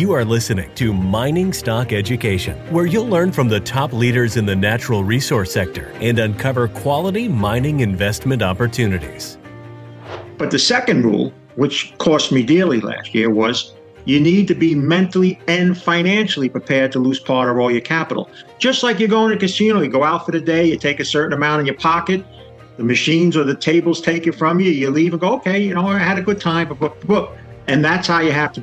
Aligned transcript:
You 0.00 0.12
are 0.12 0.24
listening 0.24 0.74
to 0.76 0.94
Mining 0.94 1.52
Stock 1.52 1.92
Education, 1.92 2.56
where 2.72 2.86
you'll 2.86 3.06
learn 3.06 3.32
from 3.32 3.50
the 3.50 3.60
top 3.60 3.92
leaders 3.92 4.38
in 4.38 4.46
the 4.46 4.56
natural 4.56 5.04
resource 5.04 5.52
sector 5.52 5.92
and 6.00 6.18
uncover 6.18 6.68
quality 6.68 7.28
mining 7.28 7.80
investment 7.80 8.40
opportunities. 8.40 9.36
But 10.38 10.52
the 10.52 10.58
second 10.58 11.04
rule, 11.04 11.34
which 11.56 11.92
cost 11.98 12.32
me 12.32 12.42
dearly 12.42 12.80
last 12.80 13.14
year, 13.14 13.28
was 13.28 13.74
you 14.06 14.18
need 14.20 14.48
to 14.48 14.54
be 14.54 14.74
mentally 14.74 15.38
and 15.48 15.76
financially 15.76 16.48
prepared 16.48 16.92
to 16.92 16.98
lose 16.98 17.20
part 17.20 17.50
of 17.50 17.58
all 17.58 17.70
your 17.70 17.82
capital. 17.82 18.30
Just 18.58 18.82
like 18.82 19.00
you're 19.00 19.06
going 19.06 19.32
to 19.32 19.36
a 19.36 19.38
casino, 19.38 19.82
you 19.82 19.90
go 19.90 20.02
out 20.02 20.24
for 20.24 20.32
the 20.32 20.40
day, 20.40 20.64
you 20.64 20.78
take 20.78 21.00
a 21.00 21.04
certain 21.04 21.34
amount 21.34 21.60
in 21.60 21.66
your 21.66 21.76
pocket, 21.76 22.24
the 22.78 22.84
machines 22.84 23.36
or 23.36 23.44
the 23.44 23.54
tables 23.54 24.00
take 24.00 24.26
it 24.26 24.32
from 24.32 24.60
you, 24.60 24.70
you 24.70 24.88
leave 24.88 25.12
and 25.12 25.20
go, 25.20 25.34
okay, 25.34 25.62
you 25.62 25.74
know, 25.74 25.86
I 25.86 25.98
had 25.98 26.18
a 26.18 26.22
good 26.22 26.40
time, 26.40 26.74
but 26.74 27.36
and 27.66 27.84
that's 27.84 28.08
how 28.08 28.20
you 28.20 28.32
have 28.32 28.52
to 28.54 28.62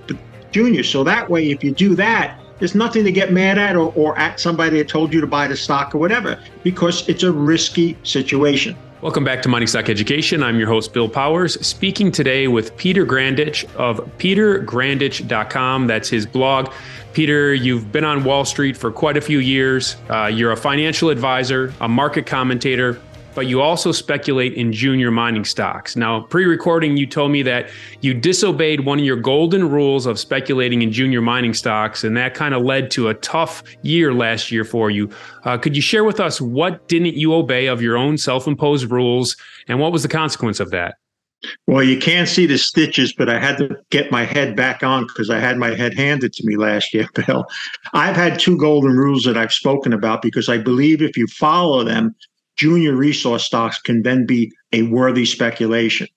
junior. 0.52 0.84
So 0.84 1.04
that 1.04 1.30
way, 1.30 1.52
if 1.52 1.64
you 1.64 1.72
do 1.72 1.96
that, 1.96 2.40
there's 2.60 2.76
nothing 2.76 3.04
to 3.04 3.12
get 3.12 3.32
mad 3.32 3.58
at 3.58 3.76
or, 3.76 3.94
or 3.96 4.18
at 4.18 4.40
somebody 4.40 4.78
that 4.78 4.88
told 4.88 5.14
you 5.14 5.22
to 5.22 5.28
buy 5.28 5.48
the 5.48 5.56
stock 5.56 5.94
or 5.94 6.00
whatever, 6.00 6.40
because 6.64 7.08
it's 7.08 7.24
a 7.24 7.32
risky 7.32 7.98
situation. 8.04 8.76
Welcome 9.00 9.24
back 9.24 9.44
to 9.44 9.50
Mining 9.50 9.68
Stock 9.68 9.90
Education. 9.90 10.42
I'm 10.42 10.58
your 10.58 10.68
host, 10.68 10.92
Bill 10.92 11.08
Powers, 11.08 11.64
speaking 11.66 12.12
today 12.12 12.48
with 12.48 12.76
Peter 12.78 13.06
Grandich 13.06 13.64
of 13.76 14.00
petergrandich.com. 14.18 15.86
That's 15.86 16.10
his 16.10 16.26
blog. 16.26 16.74
Peter, 17.14 17.54
you've 17.54 17.92
been 17.92 18.04
on 18.04 18.24
Wall 18.24 18.44
Street 18.44 18.76
for 18.76 18.92
quite 18.92 19.16
a 19.16 19.22
few 19.22 19.38
years. 19.38 19.98
Uh, 20.10 20.26
you're 20.26 20.52
a 20.52 20.58
financial 20.58 21.10
advisor, 21.10 21.74
a 21.80 21.88
market 21.88 22.26
commentator, 22.26 23.00
but 23.38 23.46
you 23.46 23.62
also 23.62 23.92
speculate 23.92 24.56
in 24.56 24.74
junior 24.74 25.12
mining 25.12 25.46
stocks. 25.46 25.96
Now, 25.96 26.22
pre 26.22 26.46
recording, 26.46 26.98
you 26.98 27.06
told 27.06 27.32
me 27.32 27.44
that 27.44 27.70
you 28.02 28.16
disobeyed 28.16 28.84
one 28.84 28.98
of 28.98 29.06
your 29.06 29.16
golden 29.16 29.70
rules 29.70 30.08
of 30.08 30.18
speculating 30.18 30.82
in 30.82 30.92
junior 30.92 31.22
mining 31.22 31.54
stocks, 31.54 32.04
and 32.04 32.18
that 32.18 32.34
kind 32.34 32.56
of 32.56 32.64
led 32.64 32.90
to 32.92 33.10
a 33.10 33.14
tough 33.14 33.62
year 33.84 34.12
last 34.12 34.52
year 34.52 34.66
for 34.66 34.90
you. 34.90 35.12
Uh, 35.44 35.56
could 35.56 35.76
you 35.76 35.84
share 35.84 36.04
with 36.04 36.20
us 36.20 36.42
what 36.42 36.88
didn't 36.88 37.14
you 37.14 37.32
obey 37.32 37.68
of 37.68 37.80
your 37.80 37.96
own 37.96 38.18
self 38.18 38.48
imposed 38.48 38.90
rules, 38.90 39.38
and 39.68 39.80
what 39.80 39.92
was 39.92 40.02
the 40.02 40.10
consequence 40.10 40.60
of 40.60 40.72
that? 40.72 40.96
Well, 41.68 41.84
you 41.84 42.00
can't 42.00 42.28
see 42.28 42.48
the 42.48 42.58
stitches, 42.58 43.14
but 43.14 43.30
I 43.30 43.38
had 43.38 43.60
to 43.60 43.78
get 43.92 44.12
my 44.12 44.24
head 44.24 44.56
back 44.56 44.82
on 44.82 45.06
because 45.06 45.30
I 45.30 45.38
had 45.38 45.60
my 45.60 45.76
head 45.76 45.94
handed 45.94 46.34
to 46.34 46.44
me 46.44 46.56
last 46.56 46.92
year, 46.92 47.08
Bill. 47.28 47.46
I've 47.94 48.16
had 48.16 48.40
two 48.40 48.58
golden 48.58 48.94
rules 48.94 49.26
that 49.26 49.38
I've 49.38 49.54
spoken 49.54 49.94
about 49.94 50.24
because 50.24 50.50
I 50.50 50.58
believe 50.58 51.04
if 51.04 51.16
you 51.16 51.28
follow 51.28 51.84
them, 51.84 52.16
junior 52.58 52.96
resource 52.96 53.46
stocks 53.46 53.80
can 53.80 54.04
then 54.04 54.26
be 54.26 54.52
a 54.74 54.84
worthy 54.84 55.26
speculation. 55.26 56.08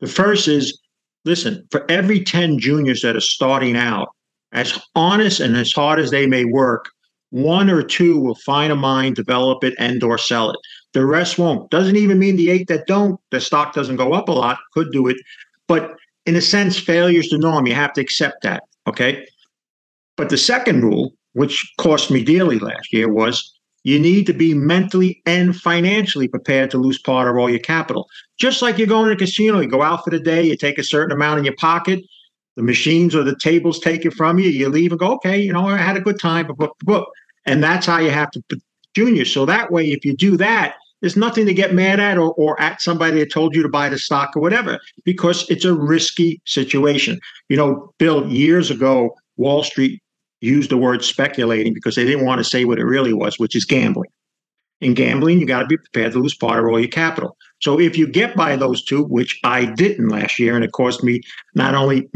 The 0.00 0.06
first 0.06 0.48
is 0.48 0.78
listen, 1.24 1.66
for 1.70 1.84
every 1.90 2.22
10 2.24 2.58
juniors 2.58 3.02
that 3.02 3.16
are 3.16 3.20
starting 3.20 3.76
out, 3.76 4.08
as 4.52 4.80
honest 4.94 5.40
and 5.40 5.56
as 5.56 5.72
hard 5.72 5.98
as 5.98 6.10
they 6.10 6.26
may 6.26 6.44
work, 6.44 6.88
one 7.30 7.68
or 7.68 7.82
two 7.82 8.18
will 8.18 8.34
find 8.36 8.72
a 8.72 8.76
mine, 8.76 9.12
develop 9.12 9.62
it, 9.62 9.74
and 9.78 10.02
or 10.02 10.16
sell 10.16 10.50
it. 10.50 10.56
The 10.94 11.04
rest 11.04 11.38
won't. 11.38 11.70
Doesn't 11.70 11.96
even 11.96 12.18
mean 12.18 12.36
the 12.36 12.48
eight 12.48 12.68
that 12.68 12.86
don't, 12.86 13.20
the 13.30 13.40
stock 13.40 13.74
doesn't 13.74 13.96
go 13.96 14.14
up 14.14 14.28
a 14.28 14.32
lot, 14.32 14.58
could 14.72 14.90
do 14.90 15.06
it. 15.06 15.18
But 15.66 15.94
in 16.24 16.34
a 16.34 16.40
sense, 16.40 16.78
failure 16.78 17.20
is 17.20 17.28
the 17.28 17.36
norm. 17.36 17.66
You 17.66 17.74
have 17.74 17.92
to 17.94 18.00
accept 18.00 18.42
that. 18.42 18.62
Okay. 18.86 19.26
But 20.16 20.30
the 20.30 20.38
second 20.38 20.82
rule, 20.82 21.12
which 21.34 21.70
cost 21.76 22.10
me 22.10 22.24
dearly 22.24 22.58
last 22.58 22.90
year, 22.92 23.12
was 23.12 23.57
you 23.84 23.98
need 23.98 24.26
to 24.26 24.32
be 24.32 24.54
mentally 24.54 25.22
and 25.24 25.56
financially 25.56 26.28
prepared 26.28 26.70
to 26.70 26.78
lose 26.78 26.98
part 26.98 27.28
of 27.28 27.36
all 27.36 27.48
your 27.48 27.58
capital. 27.60 28.08
Just 28.38 28.62
like 28.62 28.78
you 28.78 28.86
go 28.86 29.04
in 29.04 29.12
a 29.12 29.16
casino, 29.16 29.60
you 29.60 29.68
go 29.68 29.82
out 29.82 30.04
for 30.04 30.10
the 30.10 30.20
day, 30.20 30.42
you 30.42 30.56
take 30.56 30.78
a 30.78 30.84
certain 30.84 31.12
amount 31.12 31.38
in 31.38 31.44
your 31.44 31.56
pocket, 31.56 32.00
the 32.56 32.62
machines 32.62 33.14
or 33.14 33.22
the 33.22 33.36
tables 33.36 33.78
take 33.78 34.04
it 34.04 34.14
from 34.14 34.38
you, 34.38 34.50
you 34.50 34.68
leave 34.68 34.90
and 34.92 34.98
go, 34.98 35.14
okay, 35.14 35.38
you 35.38 35.52
know, 35.52 35.66
I 35.66 35.76
had 35.76 35.96
a 35.96 36.00
good 36.00 36.20
time, 36.20 36.50
and 37.46 37.62
that's 37.62 37.86
how 37.86 37.98
you 37.98 38.10
have 38.10 38.30
to 38.32 38.42
junior. 38.94 39.24
So 39.24 39.46
that 39.46 39.70
way, 39.70 39.90
if 39.90 40.04
you 40.04 40.16
do 40.16 40.36
that, 40.38 40.74
there's 41.00 41.16
nothing 41.16 41.46
to 41.46 41.54
get 41.54 41.72
mad 41.72 42.00
at 42.00 42.18
or, 42.18 42.32
or 42.32 42.60
at 42.60 42.82
somebody 42.82 43.20
that 43.20 43.32
told 43.32 43.54
you 43.54 43.62
to 43.62 43.68
buy 43.68 43.88
the 43.88 43.98
stock 43.98 44.36
or 44.36 44.42
whatever, 44.42 44.80
because 45.04 45.48
it's 45.48 45.64
a 45.64 45.72
risky 45.72 46.40
situation. 46.44 47.20
You 47.48 47.56
know, 47.56 47.94
Bill, 47.98 48.28
years 48.28 48.70
ago, 48.70 49.14
Wall 49.36 49.62
Street 49.62 50.02
used 50.40 50.70
the 50.70 50.76
word 50.76 51.04
speculating 51.04 51.74
because 51.74 51.94
they 51.94 52.04
didn't 52.04 52.24
want 52.24 52.38
to 52.38 52.44
say 52.44 52.64
what 52.64 52.78
it 52.78 52.84
really 52.84 53.12
was, 53.12 53.38
which 53.38 53.56
is 53.56 53.64
gambling. 53.64 54.10
In 54.80 54.94
gambling, 54.94 55.40
you 55.40 55.46
got 55.46 55.60
to 55.60 55.66
be 55.66 55.76
prepared 55.76 56.12
to 56.12 56.20
lose 56.20 56.36
part 56.36 56.60
of 56.60 56.66
all 56.66 56.78
your 56.78 56.88
capital. 56.88 57.36
So 57.60 57.80
if 57.80 57.98
you 57.98 58.06
get 58.06 58.36
by 58.36 58.54
those 58.54 58.84
two, 58.84 59.02
which 59.02 59.40
I 59.42 59.64
didn't 59.64 60.08
last 60.08 60.38
year, 60.38 60.54
and 60.54 60.64
it 60.64 60.72
cost 60.72 61.02
me 61.02 61.20
not 61.54 61.74
only 61.74 62.08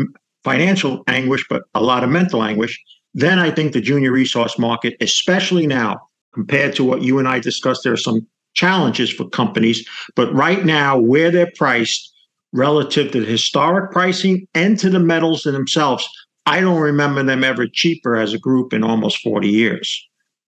financial 0.44 1.02
anguish, 1.08 1.44
but 1.50 1.62
a 1.74 1.82
lot 1.82 2.04
of 2.04 2.10
mental 2.10 2.42
anguish, 2.42 2.80
then 3.14 3.38
I 3.38 3.50
think 3.50 3.72
the 3.72 3.80
junior 3.80 4.12
resource 4.12 4.58
market, 4.58 4.94
especially 5.00 5.66
now, 5.66 5.98
compared 6.34 6.74
to 6.76 6.84
what 6.84 7.02
you 7.02 7.18
and 7.18 7.28
I 7.28 7.40
discussed, 7.40 7.82
there 7.82 7.92
are 7.92 7.98
some 7.98 8.26
challenges 8.54 9.12
for 9.12 9.28
companies. 9.28 9.86
But 10.14 10.32
right 10.32 10.64
now, 10.64 10.98
where 10.98 11.30
they're 11.30 11.52
priced 11.56 12.10
relative 12.52 13.12
to 13.12 13.20
the 13.20 13.26
historic 13.26 13.90
pricing 13.90 14.46
and 14.54 14.78
to 14.78 14.88
the 14.88 15.00
metals 15.00 15.42
themselves, 15.42 16.08
I 16.46 16.60
don't 16.60 16.80
remember 16.80 17.22
them 17.22 17.44
ever 17.44 17.66
cheaper 17.66 18.16
as 18.16 18.34
a 18.34 18.38
group 18.38 18.72
in 18.72 18.82
almost 18.82 19.18
40 19.22 19.48
years. 19.48 20.08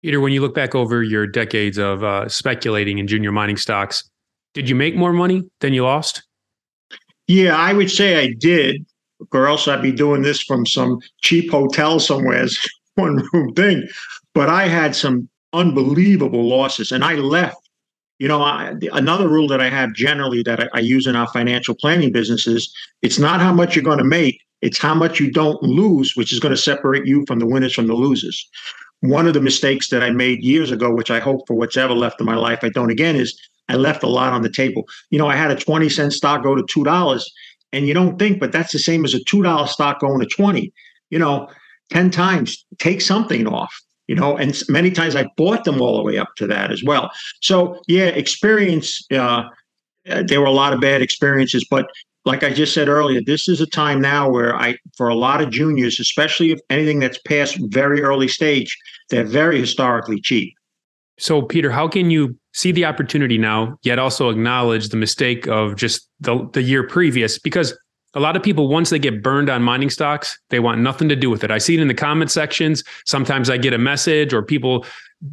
Peter, 0.03 0.21
when 0.21 0.33
you 0.33 0.41
look 0.41 0.55
back 0.55 0.75
over 0.75 1.03
your 1.03 1.27
decades 1.27 1.79
of 1.79 2.05
uh, 2.05 2.29
speculating 2.29 2.99
in 2.99 3.07
junior 3.07 3.33
mining 3.33 3.57
stocks, 3.57 4.09
did 4.55 4.69
you 4.69 4.75
make 4.75 4.97
more 4.97 5.13
money 5.13 5.43
than 5.61 5.73
you 5.73 5.85
lost? 5.85 6.23
Yeah, 7.27 7.57
I 7.57 7.73
would 7.73 7.91
say 7.91 8.23
I 8.23 8.35
did, 8.39 8.87
or 9.33 9.47
else 9.49 9.67
I'd 9.67 9.83
be 9.83 9.93
doing 9.93 10.23
this 10.23 10.43
from 10.43 10.65
some 10.65 11.01
cheap 11.23 11.51
hotel 11.51 11.99
somewhere, 11.99 12.47
one 12.95 13.23
room 13.33 13.53
thing. 13.55 13.87
But 14.35 14.49
I 14.49 14.69
had 14.69 14.95
some 14.95 15.29
unbelievable 15.53 16.49
losses, 16.49 16.93
and 16.93 17.05
I 17.05 17.15
left. 17.15 17.57
You 18.19 18.29
know, 18.29 18.43
I, 18.43 18.75
another 18.93 19.29
rule 19.29 19.49
that 19.49 19.61
I 19.61 19.69
have 19.69 19.93
generally 19.93 20.43
that 20.45 20.61
I, 20.61 20.69
I 20.73 20.81
use 20.81 21.07
in 21.07 21.17
our 21.17 21.27
financial 21.29 21.75
planning 21.75 22.13
business 22.13 22.47
is 22.47 22.73
it's 23.03 23.19
not 23.19 23.41
how 23.41 23.53
much 23.53 23.75
you're 23.75 23.85
going 23.85 23.99
to 23.99 24.05
make, 24.05 24.41
it's 24.63 24.79
how 24.79 24.95
much 24.95 25.21
you 25.21 25.31
don't 25.31 25.63
lose, 25.63 26.15
which 26.17 26.33
is 26.33 26.41
going 26.41 26.55
to 26.55 26.61
separate 26.61 27.07
you 27.07 27.25
from 27.27 27.39
the 27.39 27.47
winners 27.47 27.75
from 27.75 27.87
the 27.87 27.95
losers. 27.95 28.49
One 29.01 29.27
of 29.27 29.35
the 29.35 29.41
mistakes 29.41 29.89
that 29.89 30.03
I 30.03 30.11
made 30.11 30.43
years 30.43 30.71
ago, 30.71 30.93
which 30.93 31.11
I 31.11 31.21
hope 31.21 31.47
for 31.47 31.55
what's 31.55 31.77
ever 31.77 31.95
left 31.95 32.21
of 32.21 32.27
my 32.27 32.35
life, 32.35 32.61
I 32.63 32.71
don't 32.71 32.91
again, 32.91 33.17
is 33.17 33.39
I 33.69 33.77
left 33.77 34.03
a 34.03 34.09
lot 34.09 34.33
on 34.33 34.43
the 34.43 34.51
table. 34.51 34.89
You 35.11 35.19
know, 35.19 35.29
I 35.29 35.37
had 35.37 35.51
a 35.51 35.57
20 35.57 35.89
cent 35.89 36.13
stock 36.13 36.43
go 36.43 36.55
to 36.55 36.63
$2, 36.63 37.23
and 37.73 37.87
you 37.87 37.95
don't 37.95 38.19
think, 38.19 38.41
but 38.41 38.53
that's 38.53 38.73
the 38.73 38.79
same 38.79 39.05
as 39.05 39.15
a 39.15 39.21
$2 39.21 39.69
stock 39.69 40.01
going 40.01 40.21
to 40.21 40.27
20. 40.27 40.73
You 41.11 41.19
know, 41.19 41.49
10 41.91 42.11
times, 42.11 42.65
take 42.79 43.01
something 43.01 43.47
off 43.47 43.81
you 44.07 44.15
know 44.15 44.37
and 44.37 44.63
many 44.69 44.91
times 44.91 45.17
i 45.17 45.27
bought 45.37 45.65
them 45.65 45.81
all 45.81 45.97
the 45.97 46.03
way 46.03 46.19
up 46.19 46.35
to 46.37 46.47
that 46.47 46.71
as 46.71 46.83
well 46.85 47.11
so 47.41 47.81
yeah 47.89 48.07
experience 48.07 49.05
uh, 49.13 49.45
there 50.25 50.41
were 50.41 50.47
a 50.47 50.53
lot 50.53 50.73
of 50.73 50.81
bad 50.81 51.03
experiences 51.03 51.67
but 51.69 51.87
like 52.27 52.43
I 52.43 52.53
just 52.53 52.75
said 52.75 52.89
earlier, 52.89 53.23
this 53.25 53.49
is 53.49 53.61
a 53.61 53.67
time 53.67 54.01
now 54.01 54.29
where 54.29 54.55
I, 54.57 54.77
for 54.97 55.09
a 55.09 55.15
lot 55.15 55.41
of 55.41 55.51
juniors, 55.51 56.01
especially 56.01 56.51
if 56.51 56.59
anything 56.69 56.99
that's 56.99 57.19
past 57.19 57.57
very 57.69 58.03
early 58.03 58.27
stage, 58.27 58.77
they're 59.09 59.25
very 59.25 59.61
historically 59.61 60.21
cheap. 60.21 60.53
So, 61.19 61.41
Peter, 61.41 61.71
how 61.71 61.87
can 61.87 62.11
you 62.11 62.37
see 62.53 62.73
the 62.73 62.85
opportunity 62.85 63.39
now, 63.39 63.79
yet 63.83 63.99
also 64.01 64.29
acknowledge 64.29 64.89
the 64.89 64.97
mistake 64.97 65.47
of 65.47 65.77
just 65.77 66.09
the, 66.21 66.47
the 66.53 66.63
year 66.63 66.87
previous? 66.87 67.39
Because 67.39 67.79
a 68.15 68.21
lot 68.21 68.37
of 68.37 68.43
people, 68.43 68.69
once 68.69 68.91
they 68.91 68.99
get 68.99 69.23
burned 69.23 69.49
on 69.49 69.63
mining 69.63 69.89
stocks, 69.89 70.37
they 70.51 70.59
want 70.59 70.81
nothing 70.81 71.09
to 71.09 71.17
do 71.17 71.31
with 71.31 71.45
it. 71.45 71.51
I 71.53 71.59
see 71.59 71.75
it 71.75 71.81
in 71.81 71.89
the 71.89 71.95
comment 71.95 72.31
sections. 72.31 72.83
Sometimes 73.05 73.49
I 73.49 73.57
get 73.57 73.73
a 73.73 73.79
message 73.79 74.35
or 74.35 74.43
people 74.43 74.85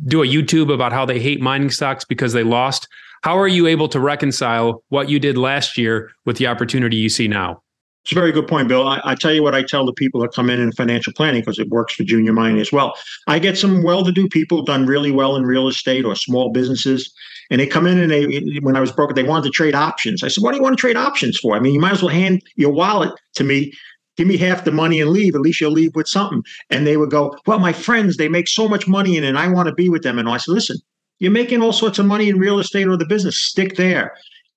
do 0.06 0.22
a 0.22 0.28
YouTube 0.28 0.72
about 0.72 0.94
how 0.94 1.06
they 1.06 1.20
hate 1.20 1.42
mining 1.42 1.72
stocks 1.72 2.06
because 2.06 2.34
they 2.34 2.44
lost. 2.44 2.88
How 3.24 3.40
are 3.40 3.48
you 3.48 3.68
able 3.68 3.88
to 3.88 4.02
reconcile 4.02 4.84
what 4.90 5.08
you 5.08 5.18
did 5.18 5.38
last 5.38 5.78
year 5.78 6.12
with 6.26 6.36
the 6.36 6.48
opportunity 6.48 6.98
you 6.98 7.08
see 7.08 7.30
now? 7.30 7.62
It's 8.04 8.12
a 8.12 8.16
very 8.16 8.34
good 8.34 8.50
point, 8.50 8.68
Bill. 8.68 8.86
I, 8.86 9.00
I, 9.06 9.16
tell 9.16 9.32
you 9.32 9.42
what 9.42 9.56
I 9.56 9.64
tell 9.64 9.86
the 9.86 9.94
people 9.94 10.20
that 10.22 10.34
come 10.34 10.50
in 10.50 10.60
in 10.60 10.74
financial 10.74 11.14
planning 11.14 11.40
because 11.40 11.58
it 11.58 11.70
works 11.70 11.94
for 11.94 12.04
junior 12.04 12.34
mining 12.34 12.60
as 12.60 12.74
well. 12.74 12.96
I 13.28 13.40
get 13.40 13.58
some 13.58 13.82
well-to-do 13.82 14.28
people 14.28 14.62
done 14.62 14.86
really 14.86 15.10
well 15.10 15.38
in 15.38 15.44
real 15.44 15.70
estate 15.70 16.04
or 16.04 16.18
small 16.18 16.52
businesses, 16.52 17.14
and 17.50 17.62
they 17.62 17.66
come 17.66 17.88
in 17.88 17.98
and 17.98 18.12
they, 18.12 18.60
when 18.62 18.76
I 18.76 18.82
was 18.82 18.92
broker, 18.92 19.14
they 19.14 19.24
wanted 19.24 19.46
to 19.46 19.52
trade 19.52 19.74
options. 19.74 20.22
I 20.22 20.28
said, 20.28 20.44
"What 20.44 20.52
do 20.52 20.58
you 20.58 20.64
want 20.64 20.78
to 20.78 20.82
trade 20.82 20.98
options 20.98 21.40
for? 21.40 21.56
I 21.56 21.62
mean, 21.62 21.74
you 21.74 21.80
might 21.80 21.94
as 21.94 22.02
well 22.02 22.14
hand 22.14 22.42
your 22.58 22.72
wallet 22.72 23.14
to 23.36 23.46
me 23.46 23.72
give 24.18 24.28
me 24.28 24.38
half 24.38 24.64
the 24.64 24.72
money 24.72 25.02
and 25.02 25.10
leave. 25.10 25.34
At 25.34 25.42
least 25.42 25.60
you'll 25.60 25.72
leave 25.72 25.96
with 25.96 26.08
something. 26.08 26.44
And 26.70 26.86
they 26.86 26.98
would 26.98 27.10
go, 27.10 27.36
Well, 27.48 27.60
my 27.60 27.74
friends, 27.74 28.18
they 28.18 28.30
make 28.30 28.48
so 28.48 28.68
much 28.68 28.88
money 28.88 29.18
in 29.18 29.24
it, 29.24 29.30
and 29.30 29.40
I 29.40 29.48
want 29.48 29.70
to 29.70 29.74
be 29.74 29.90
with 29.90 30.04
them. 30.04 30.20
And 30.20 30.30
I 30.30 30.38
said, 30.38 30.52
Listen, 30.52 30.78
you're 31.24 31.32
making 31.32 31.62
all 31.62 31.72
sorts 31.72 32.00
of 32.00 32.06
money 32.06 32.28
in 32.28 32.38
real 32.38 32.60
estate 32.60 32.86
or 32.86 32.98
the 32.98 33.06
business. 33.06 33.38
Stick 33.38 33.78
there. 33.78 34.14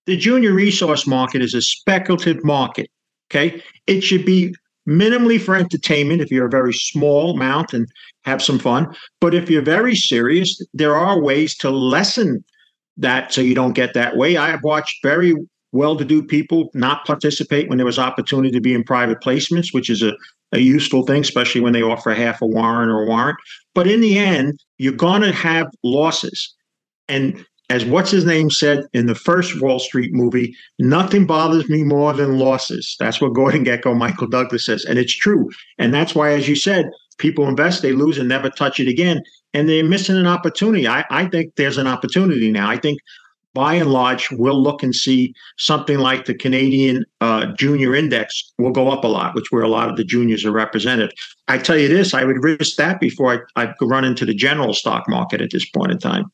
The 0.06 0.16
junior 0.16 0.52
resource 0.52 1.06
market 1.06 1.40
is 1.40 1.54
a 1.54 1.62
speculative 1.62 2.42
market. 2.42 2.90
Okay. 3.30 3.62
It 3.86 4.00
should 4.00 4.26
be 4.26 4.52
minimally 4.88 5.40
for 5.40 5.54
entertainment 5.54 6.22
if 6.22 6.30
you're 6.32 6.46
a 6.46 6.50
very 6.50 6.72
small 6.72 7.36
amount 7.36 7.72
and 7.72 7.86
have 8.24 8.42
some 8.42 8.58
fun. 8.58 8.92
But 9.20 9.32
if 9.32 9.48
you're 9.48 9.62
very 9.62 9.94
serious, 9.94 10.60
there 10.74 10.96
are 10.96 11.22
ways 11.22 11.56
to 11.58 11.70
lessen 11.70 12.44
that 12.96 13.32
so 13.32 13.42
you 13.42 13.54
don't 13.54 13.74
get 13.74 13.94
that 13.94 14.16
way. 14.16 14.36
I 14.36 14.48
have 14.48 14.64
watched 14.64 15.04
very 15.04 15.36
well-to-do 15.70 16.24
people 16.24 16.70
not 16.74 17.06
participate 17.06 17.68
when 17.68 17.78
there 17.78 17.86
was 17.86 17.98
opportunity 17.98 18.50
to 18.50 18.60
be 18.60 18.74
in 18.74 18.82
private 18.82 19.20
placements, 19.20 19.72
which 19.72 19.88
is 19.88 20.02
a, 20.02 20.14
a 20.50 20.58
useful 20.58 21.06
thing, 21.06 21.20
especially 21.20 21.60
when 21.60 21.74
they 21.74 21.82
offer 21.82 22.12
half 22.12 22.42
a 22.42 22.46
warrant 22.46 22.90
or 22.90 23.04
a 23.04 23.06
warrant. 23.06 23.38
But 23.72 23.86
in 23.86 24.00
the 24.00 24.18
end, 24.18 24.58
you're 24.78 24.92
going 24.92 25.22
to 25.22 25.32
have 25.32 25.68
losses. 25.84 26.55
And 27.08 27.44
as 27.68 27.84
what's 27.84 28.10
his 28.10 28.24
name 28.24 28.50
said 28.50 28.84
in 28.92 29.06
the 29.06 29.14
first 29.14 29.60
Wall 29.60 29.78
Street 29.78 30.12
movie, 30.12 30.54
nothing 30.78 31.26
bothers 31.26 31.68
me 31.68 31.82
more 31.82 32.12
than 32.12 32.38
losses. 32.38 32.96
That's 33.00 33.20
what 33.20 33.34
Gordon 33.34 33.64
Gekko, 33.64 33.96
Michael 33.96 34.28
Douglas 34.28 34.66
says. 34.66 34.84
And 34.84 34.98
it's 34.98 35.16
true. 35.16 35.50
And 35.78 35.92
that's 35.92 36.14
why, 36.14 36.32
as 36.32 36.48
you 36.48 36.54
said, 36.54 36.90
people 37.18 37.48
invest, 37.48 37.82
they 37.82 37.92
lose 37.92 38.18
and 38.18 38.28
never 38.28 38.50
touch 38.50 38.78
it 38.78 38.88
again. 38.88 39.22
And 39.52 39.68
they're 39.68 39.84
missing 39.84 40.16
an 40.16 40.26
opportunity. 40.26 40.86
I, 40.86 41.04
I 41.10 41.26
think 41.26 41.54
there's 41.56 41.78
an 41.78 41.86
opportunity 41.86 42.52
now. 42.52 42.68
I 42.70 42.76
think 42.76 43.00
by 43.52 43.74
and 43.74 43.90
large, 43.90 44.30
we'll 44.32 44.62
look 44.62 44.82
and 44.82 44.94
see 44.94 45.32
something 45.56 45.98
like 45.98 46.26
the 46.26 46.34
Canadian 46.34 47.06
uh, 47.22 47.46
Junior 47.54 47.94
Index 47.96 48.52
will 48.58 48.70
go 48.70 48.90
up 48.90 49.02
a 49.02 49.08
lot, 49.08 49.34
which 49.34 49.50
where 49.50 49.62
a 49.62 49.68
lot 49.68 49.88
of 49.88 49.96
the 49.96 50.04
juniors 50.04 50.44
are 50.44 50.52
represented. 50.52 51.10
I 51.48 51.56
tell 51.56 51.78
you 51.78 51.88
this, 51.88 52.12
I 52.12 52.24
would 52.24 52.44
risk 52.44 52.76
that 52.76 53.00
before 53.00 53.46
I, 53.56 53.64
I 53.64 53.74
run 53.80 54.04
into 54.04 54.26
the 54.26 54.34
general 54.34 54.74
stock 54.74 55.08
market 55.08 55.40
at 55.40 55.50
this 55.52 55.66
point 55.70 55.90
in 55.90 55.98
time. 55.98 56.30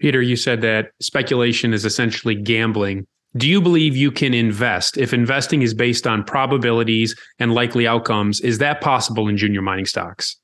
Peter, 0.00 0.22
you 0.22 0.34
said 0.34 0.62
that 0.62 0.92
speculation 1.00 1.72
is 1.72 1.84
essentially 1.84 2.34
gambling. 2.34 3.06
Do 3.36 3.48
you 3.48 3.60
believe 3.60 3.96
you 3.96 4.10
can 4.10 4.34
invest 4.34 4.98
if 4.98 5.12
investing 5.12 5.62
is 5.62 5.72
based 5.72 6.06
on 6.06 6.24
probabilities 6.24 7.14
and 7.38 7.54
likely 7.54 7.86
outcomes? 7.86 8.40
Is 8.40 8.58
that 8.58 8.80
possible 8.80 9.28
in 9.28 9.36
junior 9.36 9.62
mining 9.62 9.86
stocks? 9.86 10.36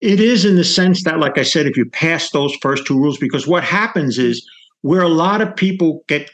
It 0.00 0.20
is 0.20 0.44
in 0.44 0.56
the 0.56 0.64
sense 0.64 1.04
that, 1.04 1.18
like 1.18 1.38
I 1.38 1.42
said, 1.42 1.66
if 1.66 1.76
you 1.76 1.86
pass 1.86 2.30
those 2.30 2.54
first 2.60 2.86
two 2.86 2.98
rules, 2.98 3.18
because 3.18 3.46
what 3.46 3.64
happens 3.64 4.18
is 4.18 4.46
where 4.82 5.02
a 5.02 5.08
lot 5.08 5.40
of 5.40 5.56
people 5.56 6.04
get 6.06 6.30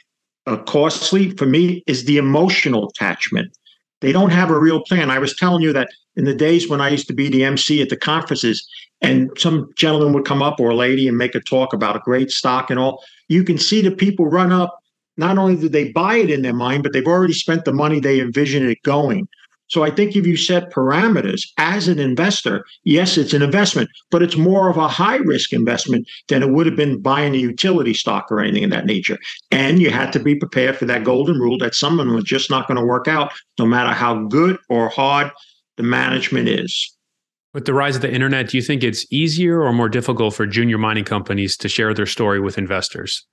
uh, 0.46 0.56
costly 0.56 1.30
for 1.30 1.46
me 1.46 1.82
is 1.86 2.04
the 2.04 2.18
emotional 2.18 2.88
attachment. 2.88 3.56
They 4.00 4.12
don't 4.12 4.30
have 4.30 4.50
a 4.50 4.58
real 4.58 4.82
plan. 4.82 5.10
I 5.10 5.18
was 5.18 5.34
telling 5.36 5.62
you 5.62 5.72
that 5.72 5.88
in 6.16 6.24
the 6.24 6.34
days 6.34 6.68
when 6.68 6.80
I 6.80 6.90
used 6.90 7.06
to 7.06 7.14
be 7.14 7.28
the 7.28 7.44
MC 7.44 7.80
at 7.80 7.88
the 7.88 7.96
conferences, 7.96 8.66
and 9.00 9.30
some 9.38 9.70
gentleman 9.76 10.12
would 10.12 10.24
come 10.24 10.42
up 10.42 10.60
or 10.60 10.70
a 10.70 10.74
lady 10.74 11.08
and 11.08 11.18
make 11.18 11.34
a 11.34 11.40
talk 11.40 11.72
about 11.72 11.96
a 11.96 12.00
great 12.00 12.30
stock 12.30 12.70
and 12.70 12.78
all, 12.78 13.02
you 13.28 13.44
can 13.44 13.58
see 13.58 13.82
the 13.82 13.90
people 13.90 14.26
run 14.26 14.52
up. 14.52 14.78
Not 15.16 15.38
only 15.38 15.56
did 15.56 15.72
they 15.72 15.92
buy 15.92 16.16
it 16.16 16.30
in 16.30 16.42
their 16.42 16.54
mind, 16.54 16.82
but 16.82 16.92
they've 16.92 17.06
already 17.06 17.34
spent 17.34 17.64
the 17.64 17.72
money 17.72 18.00
they 18.00 18.20
envisioned 18.20 18.68
it 18.68 18.82
going. 18.82 19.28
So 19.68 19.82
I 19.82 19.90
think 19.90 20.14
if 20.14 20.26
you 20.26 20.36
set 20.36 20.70
parameters 20.70 21.42
as 21.58 21.88
an 21.88 21.98
investor, 21.98 22.64
yes, 22.84 23.16
it's 23.16 23.32
an 23.32 23.42
investment, 23.42 23.88
but 24.10 24.22
it's 24.22 24.36
more 24.36 24.68
of 24.68 24.76
a 24.76 24.88
high 24.88 25.16
risk 25.16 25.52
investment 25.52 26.06
than 26.28 26.42
it 26.42 26.50
would 26.50 26.66
have 26.66 26.76
been 26.76 27.00
buying 27.00 27.34
a 27.34 27.38
utility 27.38 27.94
stock 27.94 28.30
or 28.30 28.40
anything 28.40 28.64
of 28.64 28.70
that 28.70 28.86
nature. 28.86 29.18
And 29.50 29.80
you 29.80 29.90
had 29.90 30.12
to 30.12 30.20
be 30.20 30.34
prepared 30.34 30.76
for 30.76 30.84
that 30.84 31.04
golden 31.04 31.38
rule 31.38 31.58
that 31.58 31.74
some 31.74 31.98
of 31.98 32.06
them 32.06 32.16
are 32.16 32.22
just 32.22 32.50
not 32.50 32.68
going 32.68 32.78
to 32.78 32.86
work 32.86 33.08
out, 33.08 33.32
no 33.58 33.66
matter 33.66 33.92
how 33.92 34.24
good 34.24 34.58
or 34.68 34.90
hard 34.90 35.30
the 35.76 35.82
management 35.82 36.48
is. 36.48 36.93
With 37.54 37.66
the 37.66 37.72
rise 37.72 37.94
of 37.94 38.02
the 38.02 38.12
internet, 38.12 38.48
do 38.48 38.56
you 38.56 38.62
think 38.62 38.82
it's 38.82 39.06
easier 39.12 39.62
or 39.62 39.72
more 39.72 39.88
difficult 39.88 40.34
for 40.34 40.44
junior 40.44 40.76
mining 40.76 41.04
companies 41.04 41.56
to 41.58 41.68
share 41.68 41.94
their 41.94 42.04
story 42.04 42.40
with 42.40 42.58
investors? 42.58 43.24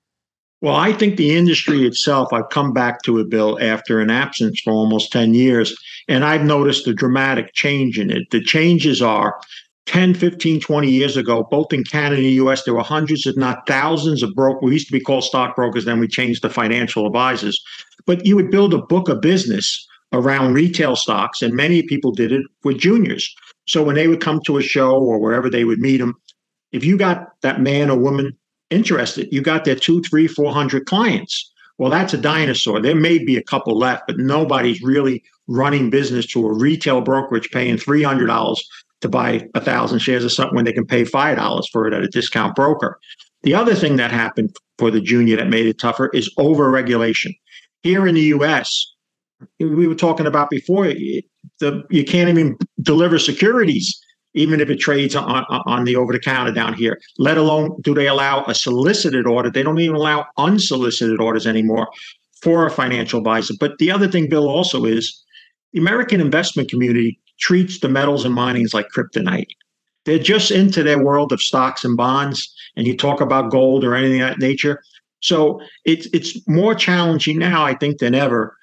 Well, 0.60 0.76
I 0.76 0.92
think 0.92 1.16
the 1.16 1.36
industry 1.36 1.84
itself, 1.84 2.32
I've 2.32 2.48
come 2.50 2.72
back 2.72 3.02
to 3.02 3.18
it, 3.18 3.28
Bill, 3.28 3.58
after 3.60 3.98
an 3.98 4.10
absence 4.10 4.60
for 4.60 4.72
almost 4.72 5.10
10 5.10 5.34
years, 5.34 5.76
and 6.06 6.24
I've 6.24 6.44
noticed 6.44 6.86
a 6.86 6.94
dramatic 6.94 7.52
change 7.52 7.98
in 7.98 8.12
it. 8.12 8.30
The 8.30 8.40
changes 8.40 9.02
are 9.02 9.40
10, 9.86 10.14
15, 10.14 10.60
20 10.60 10.88
years 10.88 11.16
ago, 11.16 11.44
both 11.50 11.72
in 11.72 11.82
Canada 11.82 12.14
and 12.14 12.24
the 12.24 12.44
US, 12.44 12.62
there 12.62 12.74
were 12.74 12.84
hundreds, 12.84 13.26
if 13.26 13.36
not 13.36 13.66
thousands 13.66 14.22
of 14.22 14.32
brokers. 14.36 14.62
We 14.62 14.74
used 14.74 14.86
to 14.86 14.92
be 14.92 15.00
called 15.00 15.24
stockbrokers, 15.24 15.84
then 15.84 15.98
we 15.98 16.06
changed 16.06 16.42
to 16.42 16.48
financial 16.48 17.08
advisors. 17.08 17.60
But 18.06 18.24
you 18.24 18.36
would 18.36 18.52
build 18.52 18.72
a 18.72 18.86
book 18.86 19.08
of 19.08 19.20
business 19.20 19.84
around 20.12 20.54
retail 20.54 20.94
stocks, 20.94 21.42
and 21.42 21.54
many 21.54 21.82
people 21.82 22.12
did 22.12 22.30
it 22.30 22.42
with 22.62 22.78
juniors. 22.78 23.34
So 23.66 23.82
when 23.82 23.94
they 23.94 24.08
would 24.08 24.20
come 24.20 24.40
to 24.46 24.58
a 24.58 24.62
show 24.62 24.98
or 24.98 25.18
wherever 25.18 25.48
they 25.48 25.64
would 25.64 25.78
meet 25.78 25.98
them, 25.98 26.14
if 26.72 26.84
you 26.84 26.96
got 26.96 27.28
that 27.42 27.60
man 27.60 27.90
or 27.90 27.98
woman 27.98 28.36
interested. 28.72 29.28
You 29.30 29.42
got 29.42 29.64
their 29.64 29.76
two, 29.76 30.02
three, 30.02 30.26
four 30.26 30.52
hundred 30.52 30.86
clients. 30.86 31.50
Well, 31.78 31.90
that's 31.90 32.14
a 32.14 32.18
dinosaur. 32.18 32.80
There 32.80 32.94
may 32.94 33.18
be 33.18 33.36
a 33.36 33.42
couple 33.42 33.76
left, 33.78 34.04
but 34.06 34.18
nobody's 34.18 34.82
really 34.82 35.22
running 35.46 35.90
business 35.90 36.26
to 36.28 36.46
a 36.46 36.52
retail 36.52 37.00
brokerage 37.00 37.50
paying 37.50 37.76
three 37.76 38.02
hundred 38.02 38.26
dollars 38.26 38.62
to 39.02 39.08
buy 39.08 39.46
a 39.54 39.60
thousand 39.60 39.98
shares 40.00 40.24
of 40.24 40.32
something 40.32 40.56
when 40.56 40.64
they 40.64 40.72
can 40.72 40.86
pay 40.86 41.04
five 41.04 41.36
dollars 41.36 41.68
for 41.70 41.86
it 41.86 41.94
at 41.94 42.02
a 42.02 42.08
discount 42.08 42.54
broker. 42.54 42.98
The 43.42 43.54
other 43.54 43.74
thing 43.74 43.96
that 43.96 44.10
happened 44.10 44.56
for 44.78 44.90
the 44.90 45.00
junior 45.00 45.36
that 45.36 45.48
made 45.48 45.66
it 45.66 45.78
tougher 45.78 46.08
is 46.14 46.32
over-regulation. 46.38 47.34
Here 47.82 48.06
in 48.06 48.14
the 48.14 48.20
U.S., 48.20 48.91
we 49.58 49.86
were 49.86 49.94
talking 49.94 50.26
about 50.26 50.50
before, 50.50 50.86
the, 50.86 51.82
you 51.90 52.04
can't 52.04 52.28
even 52.28 52.56
deliver 52.82 53.18
securities 53.18 54.00
even 54.34 54.60
if 54.60 54.70
it 54.70 54.80
trades 54.80 55.14
on, 55.14 55.44
on 55.66 55.84
the 55.84 55.96
over 55.96 56.12
the 56.12 56.18
counter 56.18 56.52
down 56.52 56.74
here, 56.74 56.98
let 57.18 57.36
alone 57.36 57.76
do 57.82 57.94
they 57.94 58.08
allow 58.08 58.44
a 58.44 58.54
solicited 58.54 59.26
order. 59.26 59.50
They 59.50 59.62
don't 59.62 59.78
even 59.78 59.96
allow 59.96 60.26
unsolicited 60.38 61.20
orders 61.20 61.46
anymore 61.46 61.88
for 62.42 62.66
a 62.66 62.70
financial 62.70 63.18
advisor. 63.18 63.54
But 63.58 63.78
the 63.78 63.90
other 63.90 64.08
thing, 64.08 64.28
Bill, 64.28 64.48
also 64.48 64.84
is 64.84 65.22
the 65.72 65.80
American 65.80 66.20
investment 66.20 66.70
community 66.70 67.18
treats 67.38 67.80
the 67.80 67.88
metals 67.88 68.24
and 68.24 68.34
minings 68.34 68.74
like 68.74 68.88
kryptonite. 68.96 69.48
They're 70.04 70.18
just 70.18 70.50
into 70.50 70.82
their 70.82 71.02
world 71.02 71.32
of 71.32 71.40
stocks 71.40 71.84
and 71.84 71.96
bonds, 71.96 72.52
and 72.76 72.86
you 72.86 72.96
talk 72.96 73.20
about 73.20 73.50
gold 73.50 73.84
or 73.84 73.94
anything 73.94 74.20
of 74.20 74.30
that 74.30 74.38
nature. 74.38 74.82
So 75.20 75.60
it's 75.84 76.08
it's 76.12 76.36
more 76.48 76.74
challenging 76.74 77.38
now, 77.38 77.64
I 77.64 77.74
think, 77.74 77.98
than 77.98 78.14
ever 78.14 78.56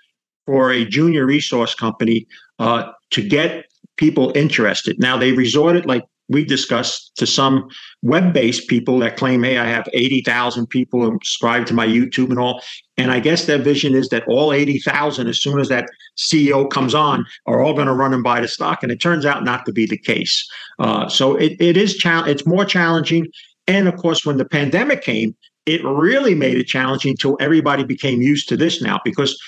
for 0.50 0.72
a 0.72 0.84
junior 0.84 1.28
resource 1.28 1.76
company 1.76 2.26
uh, 2.58 2.92
to 3.12 3.22
get 3.22 3.66
people 3.98 4.32
interested. 4.34 5.00
Now 5.00 5.16
they 5.16 5.32
resorted, 5.32 5.86
like 5.86 6.04
we 6.28 6.44
discussed, 6.44 7.12
to 7.18 7.28
some 7.28 7.70
web-based 8.02 8.68
people 8.68 8.98
that 9.00 9.16
claim, 9.16 9.44
"Hey, 9.44 9.60
I 9.60 9.68
have 9.68 9.88
eighty 9.94 10.24
thousand 10.24 10.66
people 10.66 11.06
subscribed 11.06 11.68
to 11.68 11.76
my 11.76 11.86
YouTube 11.86 12.32
and 12.32 12.40
all." 12.40 12.64
And 12.98 13.12
I 13.12 13.20
guess 13.20 13.46
their 13.46 13.60
vision 13.60 13.94
is 13.94 14.10
that 14.10 14.28
all 14.28 14.52
eighty 14.52 14.80
thousand, 14.80 15.28
as 15.28 15.40
soon 15.40 15.60
as 15.60 15.70
that 15.70 15.88
CEO 16.18 16.68
comes 16.68 16.96
on, 16.96 17.28
are 17.46 17.62
all 17.62 17.76
going 17.76 17.86
to 17.86 17.94
run 17.94 18.16
and 18.16 18.24
buy 18.24 18.42
the 18.42 18.48
stock. 18.48 18.82
And 18.82 18.92
it 18.92 19.00
turns 19.00 19.28
out 19.28 19.44
not 19.44 19.68
to 19.68 19.72
be 19.72 19.86
the 19.86 20.00
case. 20.00 20.50
Uh, 20.80 21.08
so 21.08 21.36
it, 21.36 21.58
it 21.60 21.78
is 21.78 21.96
cha- 21.96 22.26
it's 22.26 22.48
more 22.48 22.66
challenging. 22.66 23.28
And 23.68 23.88
of 23.88 23.98
course, 23.98 24.26
when 24.26 24.38
the 24.38 24.46
pandemic 24.46 25.04
came, 25.04 25.36
it 25.68 25.84
really 25.84 26.34
made 26.34 26.58
it 26.58 26.64
challenging 26.64 27.12
until 27.12 27.38
everybody 27.40 27.84
became 27.84 28.20
used 28.20 28.50
to 28.50 28.58
this 28.58 28.82
now 28.82 29.00
because 29.06 29.40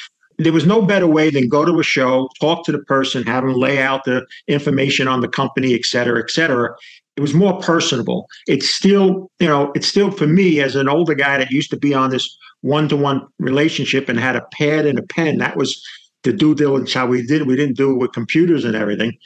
there 0.45 0.53
was 0.53 0.65
no 0.65 0.81
better 0.81 1.07
way 1.07 1.29
than 1.29 1.49
go 1.49 1.65
to 1.65 1.79
a 1.79 1.83
show, 1.83 2.29
talk 2.39 2.65
to 2.65 2.71
the 2.71 2.79
person, 2.79 3.23
have 3.23 3.43
them 3.43 3.53
lay 3.53 3.81
out 3.81 4.03
the 4.05 4.25
information 4.47 5.07
on 5.07 5.21
the 5.21 5.27
company, 5.27 5.73
et 5.73 5.85
cetera, 5.85 6.19
et 6.19 6.29
cetera. 6.29 6.75
It 7.17 7.21
was 7.21 7.33
more 7.33 7.59
personable. 7.59 8.27
It's 8.47 8.69
still, 8.69 9.29
you 9.39 9.47
know, 9.47 9.71
it's 9.75 9.87
still 9.87 10.11
for 10.11 10.27
me 10.27 10.61
as 10.61 10.75
an 10.75 10.87
older 10.87 11.13
guy 11.13 11.37
that 11.37 11.51
used 11.51 11.69
to 11.71 11.77
be 11.77 11.93
on 11.93 12.09
this 12.09 12.37
one-to-one 12.61 13.27
relationship 13.39 14.07
and 14.07 14.19
had 14.19 14.35
a 14.35 14.45
pad 14.53 14.85
and 14.85 14.97
a 14.97 15.03
pen. 15.03 15.37
That 15.37 15.57
was 15.57 15.85
the 16.23 16.31
due 16.31 16.55
diligence 16.55 16.93
how 16.93 17.07
we 17.07 17.25
did. 17.25 17.47
We 17.47 17.55
didn't 17.55 17.75
do 17.75 17.91
it 17.91 17.97
with 17.97 18.13
computers 18.13 18.63
and 18.63 18.75
everything. 18.75 19.17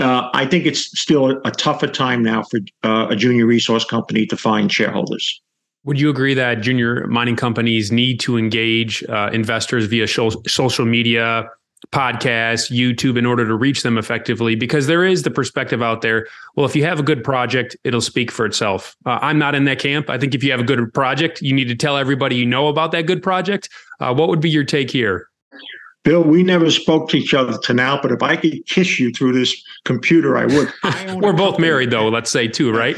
Uh, 0.00 0.28
I 0.32 0.46
think 0.46 0.64
it's 0.64 0.98
still 0.98 1.30
a, 1.30 1.40
a 1.44 1.50
tougher 1.50 1.88
time 1.88 2.22
now 2.22 2.42
for 2.42 2.60
uh, 2.82 3.06
a 3.10 3.16
junior 3.16 3.46
resource 3.46 3.84
company 3.84 4.26
to 4.26 4.36
find 4.36 4.72
shareholders. 4.72 5.40
Would 5.84 6.00
you 6.00 6.10
agree 6.10 6.34
that 6.34 6.60
junior 6.60 7.06
mining 7.06 7.36
companies 7.36 7.90
need 7.90 8.20
to 8.20 8.36
engage 8.36 9.02
uh, 9.04 9.30
investors 9.32 9.86
via 9.86 10.06
social 10.06 10.84
media, 10.84 11.48
podcasts, 11.92 12.70
YouTube 12.70 13.16
in 13.16 13.24
order 13.24 13.46
to 13.46 13.54
reach 13.54 13.82
them 13.82 13.96
effectively? 13.96 14.54
Because 14.54 14.86
there 14.86 15.04
is 15.04 15.22
the 15.22 15.30
perspective 15.30 15.80
out 15.80 16.02
there. 16.02 16.26
Well, 16.56 16.66
if 16.66 16.74
you 16.74 16.84
have 16.84 16.98
a 16.98 17.02
good 17.02 17.22
project, 17.22 17.76
it'll 17.84 18.00
speak 18.00 18.30
for 18.30 18.44
itself. 18.44 18.96
Uh, 19.06 19.18
I'm 19.22 19.38
not 19.38 19.54
in 19.54 19.64
that 19.64 19.78
camp. 19.78 20.10
I 20.10 20.18
think 20.18 20.34
if 20.34 20.42
you 20.42 20.50
have 20.50 20.60
a 20.60 20.64
good 20.64 20.92
project, 20.92 21.40
you 21.40 21.54
need 21.54 21.68
to 21.68 21.76
tell 21.76 21.96
everybody 21.96 22.36
you 22.36 22.46
know 22.46 22.68
about 22.68 22.92
that 22.92 23.06
good 23.06 23.22
project. 23.22 23.68
Uh, 24.00 24.12
what 24.12 24.28
would 24.28 24.40
be 24.40 24.50
your 24.50 24.64
take 24.64 24.90
here? 24.90 25.28
Bill, 26.04 26.22
we 26.22 26.42
never 26.42 26.70
spoke 26.70 27.10
to 27.10 27.18
each 27.18 27.34
other 27.34 27.58
to 27.58 27.74
now, 27.74 28.00
but 28.00 28.12
if 28.12 28.22
I 28.22 28.36
could 28.36 28.64
kiss 28.66 28.98
you 28.98 29.10
through 29.10 29.32
this 29.32 29.62
computer, 29.84 30.36
I 30.36 30.46
would. 30.46 30.72
I 30.82 31.14
We're 31.20 31.32
both 31.32 31.58
married, 31.58 31.90
though, 31.90 32.08
let's 32.08 32.30
say, 32.30 32.48
too, 32.48 32.72
right? 32.72 32.96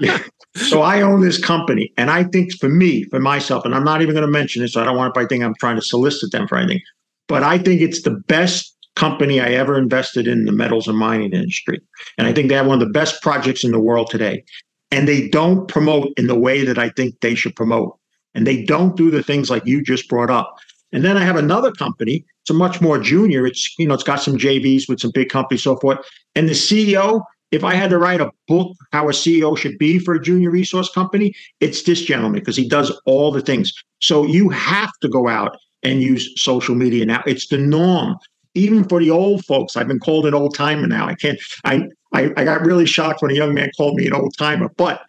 yeah. 0.00 0.18
So 0.56 0.82
I 0.82 1.02
own 1.02 1.20
this 1.20 1.38
company. 1.38 1.92
And 1.96 2.10
I 2.10 2.24
think 2.24 2.52
for 2.58 2.68
me, 2.68 3.04
for 3.04 3.20
myself, 3.20 3.64
and 3.64 3.74
I'm 3.74 3.84
not 3.84 4.02
even 4.02 4.14
going 4.14 4.26
to 4.26 4.32
mention 4.32 4.64
it, 4.64 4.68
so 4.68 4.80
I 4.80 4.84
don't 4.84 4.96
want 4.96 5.14
to 5.14 5.26
think 5.28 5.44
I'm 5.44 5.54
trying 5.60 5.76
to 5.76 5.82
solicit 5.82 6.32
them 6.32 6.48
for 6.48 6.58
anything, 6.58 6.80
but 7.28 7.44
I 7.44 7.58
think 7.58 7.80
it's 7.80 8.02
the 8.02 8.18
best 8.26 8.74
company 8.96 9.40
I 9.40 9.50
ever 9.50 9.78
invested 9.78 10.26
in 10.26 10.46
the 10.46 10.52
metals 10.52 10.88
and 10.88 10.98
mining 10.98 11.32
industry. 11.32 11.80
And 12.16 12.26
I 12.26 12.32
think 12.32 12.48
they 12.48 12.56
have 12.56 12.66
one 12.66 12.82
of 12.82 12.86
the 12.86 12.92
best 12.92 13.22
projects 13.22 13.62
in 13.62 13.70
the 13.70 13.80
world 13.80 14.10
today. 14.10 14.42
And 14.90 15.06
they 15.06 15.28
don't 15.28 15.68
promote 15.68 16.08
in 16.16 16.26
the 16.26 16.38
way 16.38 16.64
that 16.64 16.78
I 16.78 16.88
think 16.90 17.20
they 17.20 17.36
should 17.36 17.54
promote. 17.54 17.96
And 18.34 18.46
they 18.46 18.64
don't 18.64 18.96
do 18.96 19.10
the 19.10 19.22
things 19.22 19.50
like 19.50 19.64
you 19.66 19.82
just 19.82 20.08
brought 20.08 20.30
up. 20.30 20.56
And 20.92 21.04
then 21.04 21.16
I 21.16 21.24
have 21.24 21.36
another 21.36 21.70
company. 21.72 22.24
It's 22.42 22.50
a 22.50 22.54
much 22.54 22.80
more 22.80 22.98
junior. 22.98 23.46
It's 23.46 23.74
you 23.78 23.86
know 23.86 23.94
it's 23.94 24.02
got 24.02 24.22
some 24.22 24.36
JVs 24.36 24.88
with 24.88 25.00
some 25.00 25.10
big 25.12 25.28
companies, 25.28 25.62
so 25.62 25.76
forth. 25.76 25.98
And 26.34 26.48
the 26.48 26.54
CEO, 26.54 27.22
if 27.50 27.64
I 27.64 27.74
had 27.74 27.90
to 27.90 27.98
write 27.98 28.20
a 28.20 28.30
book 28.46 28.74
how 28.92 29.08
a 29.08 29.12
CEO 29.12 29.56
should 29.56 29.78
be 29.78 29.98
for 29.98 30.14
a 30.14 30.20
junior 30.20 30.50
resource 30.50 30.90
company, 30.90 31.34
it's 31.60 31.82
this 31.82 32.02
gentleman 32.02 32.40
because 32.40 32.56
he 32.56 32.68
does 32.68 32.90
all 33.04 33.30
the 33.30 33.42
things. 33.42 33.72
So 34.00 34.24
you 34.24 34.48
have 34.48 34.90
to 35.02 35.08
go 35.08 35.28
out 35.28 35.56
and 35.82 36.02
use 36.02 36.32
social 36.40 36.74
media 36.74 37.04
now. 37.04 37.22
It's 37.26 37.48
the 37.48 37.58
norm. 37.58 38.16
Even 38.54 38.84
for 38.84 38.98
the 38.98 39.10
old 39.10 39.44
folks, 39.44 39.76
I've 39.76 39.86
been 39.86 40.00
called 40.00 40.26
an 40.26 40.34
old 40.34 40.54
timer 40.54 40.86
now. 40.86 41.06
I 41.06 41.14
can't. 41.14 41.38
I, 41.64 41.82
I 42.12 42.32
I 42.36 42.44
got 42.44 42.62
really 42.62 42.86
shocked 42.86 43.20
when 43.22 43.30
a 43.30 43.34
young 43.34 43.54
man 43.54 43.70
called 43.76 43.94
me 43.96 44.06
an 44.06 44.14
old 44.14 44.34
timer, 44.38 44.68
but 44.76 45.02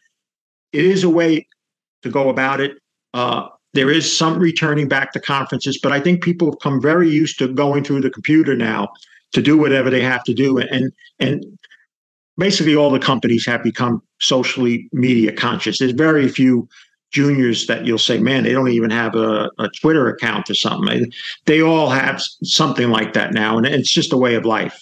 it 0.73 0.85
is 0.85 1.03
a 1.03 1.09
way 1.09 1.47
to 2.03 2.09
go 2.09 2.29
about 2.29 2.59
it. 2.59 2.77
Uh, 3.13 3.47
there 3.73 3.91
is 3.91 4.17
some 4.17 4.39
returning 4.39 4.87
back 4.87 5.11
to 5.13 5.19
conferences, 5.19 5.79
but 5.81 5.91
I 5.91 5.99
think 5.99 6.23
people 6.23 6.49
have 6.49 6.59
come 6.59 6.81
very 6.81 7.09
used 7.09 7.37
to 7.39 7.47
going 7.47 7.83
through 7.83 8.01
the 8.01 8.09
computer 8.09 8.55
now 8.55 8.89
to 9.31 9.41
do 9.41 9.57
whatever 9.57 9.89
they 9.89 10.01
have 10.01 10.23
to 10.23 10.33
do. 10.33 10.57
And 10.57 10.91
and 11.19 11.45
basically 12.37 12.75
all 12.75 12.89
the 12.89 12.99
companies 12.99 13.45
have 13.45 13.61
become 13.61 14.01
socially 14.19 14.89
media 14.91 15.31
conscious. 15.31 15.79
There's 15.79 15.91
very 15.91 16.27
few 16.27 16.67
juniors 17.11 17.67
that 17.67 17.85
you'll 17.85 17.97
say, 17.97 18.19
man, 18.19 18.43
they 18.43 18.53
don't 18.53 18.69
even 18.69 18.89
have 18.89 19.15
a, 19.15 19.49
a 19.59 19.69
Twitter 19.81 20.07
account 20.07 20.49
or 20.49 20.53
something. 20.53 21.11
They 21.45 21.61
all 21.61 21.89
have 21.89 22.21
something 22.43 22.89
like 22.89 23.13
that 23.13 23.33
now, 23.33 23.57
and 23.57 23.65
it's 23.65 23.91
just 23.91 24.13
a 24.13 24.17
way 24.17 24.35
of 24.35 24.45
life. 24.45 24.79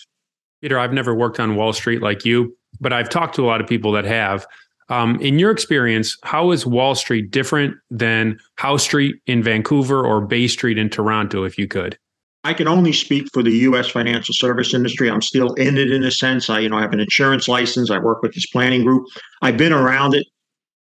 Peter, 0.61 0.77
I've 0.77 0.93
never 0.93 1.15
worked 1.15 1.39
on 1.39 1.55
Wall 1.55 1.73
Street 1.73 2.01
like 2.01 2.25
you, 2.25 2.55
but 2.79 2.91
I've 2.91 3.09
talked 3.09 3.35
to 3.35 3.43
a 3.43 3.47
lot 3.47 3.61
of 3.61 3.67
people 3.67 3.91
that 3.93 4.05
have. 4.05 4.45
Um, 4.89 5.19
in 5.19 5.37
your 5.37 5.51
experience, 5.51 6.17
how 6.23 6.51
is 6.51 6.65
Wall 6.65 6.95
Street 6.95 7.31
different 7.31 7.75
than 7.91 8.39
Howe 8.55 8.77
Street 8.77 9.15
in 9.25 9.43
Vancouver 9.43 10.05
or 10.05 10.21
Bay 10.21 10.47
Street 10.47 10.77
in 10.77 10.89
Toronto, 10.89 11.43
if 11.43 11.57
you 11.57 11.67
could? 11.67 11.97
I 12.43 12.53
can 12.53 12.67
only 12.67 12.93
speak 12.93 13.27
for 13.33 13.43
the 13.43 13.51
U.S. 13.51 13.89
financial 13.89 14.33
service 14.33 14.73
industry. 14.73 15.11
I'm 15.11 15.21
still 15.21 15.53
in 15.55 15.77
it 15.77 15.91
in 15.91 16.03
a 16.03 16.11
sense. 16.11 16.49
I, 16.49 16.59
you 16.59 16.69
know, 16.69 16.77
I 16.77 16.81
have 16.81 16.93
an 16.93 17.01
insurance 17.01 17.49
license. 17.49 17.91
I 17.91 17.97
work 17.97 18.21
with 18.21 18.33
this 18.33 18.45
planning 18.45 18.85
group. 18.85 19.05
I've 19.41 19.57
been 19.57 19.73
around 19.73 20.15
it. 20.15 20.25